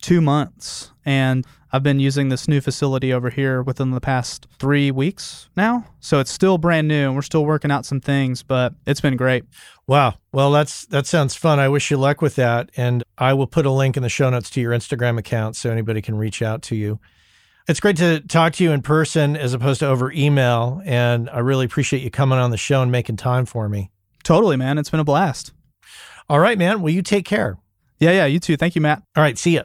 [0.01, 4.91] two months, and I've been using this new facility over here within the past three
[4.91, 5.87] weeks now.
[6.01, 9.17] So it's still brand new, and we're still working out some things, but it's been
[9.17, 9.45] great.
[9.91, 10.15] Wow.
[10.31, 11.59] Well, that's that sounds fun.
[11.59, 14.31] I wish you luck with that, and I will put a link in the show
[14.31, 17.01] notes to your Instagram account so anybody can reach out to you.
[17.67, 21.41] It's great to talk to you in person as opposed to over email, and I
[21.41, 23.91] really appreciate you coming on the show and making time for me.
[24.23, 24.79] Totally, man.
[24.79, 25.53] It's been a blast.
[26.29, 26.83] All right, man.
[26.83, 27.59] Well, you take care.
[27.99, 28.27] Yeah, yeah.
[28.27, 28.57] You too.
[28.57, 29.03] Thank you, Matt.
[29.17, 29.37] All right.
[29.37, 29.65] See ya.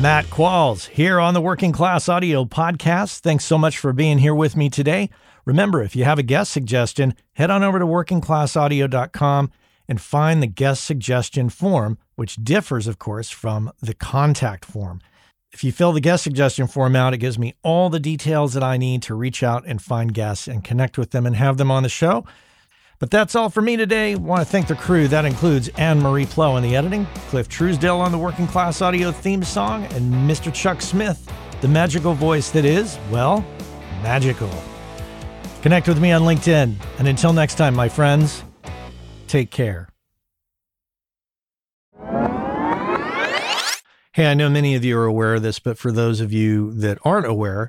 [0.00, 3.20] Matt Qualls here on the Working Class Audio Podcast.
[3.20, 5.08] Thanks so much for being here with me today.
[5.46, 9.50] Remember, if you have a guest suggestion, head on over to workingclassaudio.com
[9.88, 15.00] and find the guest suggestion form, which differs, of course, from the contact form.
[15.50, 18.62] If you fill the guest suggestion form out, it gives me all the details that
[18.62, 21.70] I need to reach out and find guests and connect with them and have them
[21.70, 22.26] on the show.
[22.98, 24.12] But that's all for me today.
[24.12, 25.06] I want to thank the crew.
[25.08, 29.12] That includes Anne Marie Plow in the editing, Cliff Truesdale on the Working Class Audio
[29.12, 30.52] theme song, and Mr.
[30.52, 31.30] Chuck Smith,
[31.60, 33.44] the magical voice that is, well,
[34.02, 34.50] magical.
[35.60, 36.74] Connect with me on LinkedIn.
[36.98, 38.42] And until next time, my friends,
[39.26, 39.88] take care.
[44.12, 46.72] Hey, I know many of you are aware of this, but for those of you
[46.72, 47.68] that aren't aware,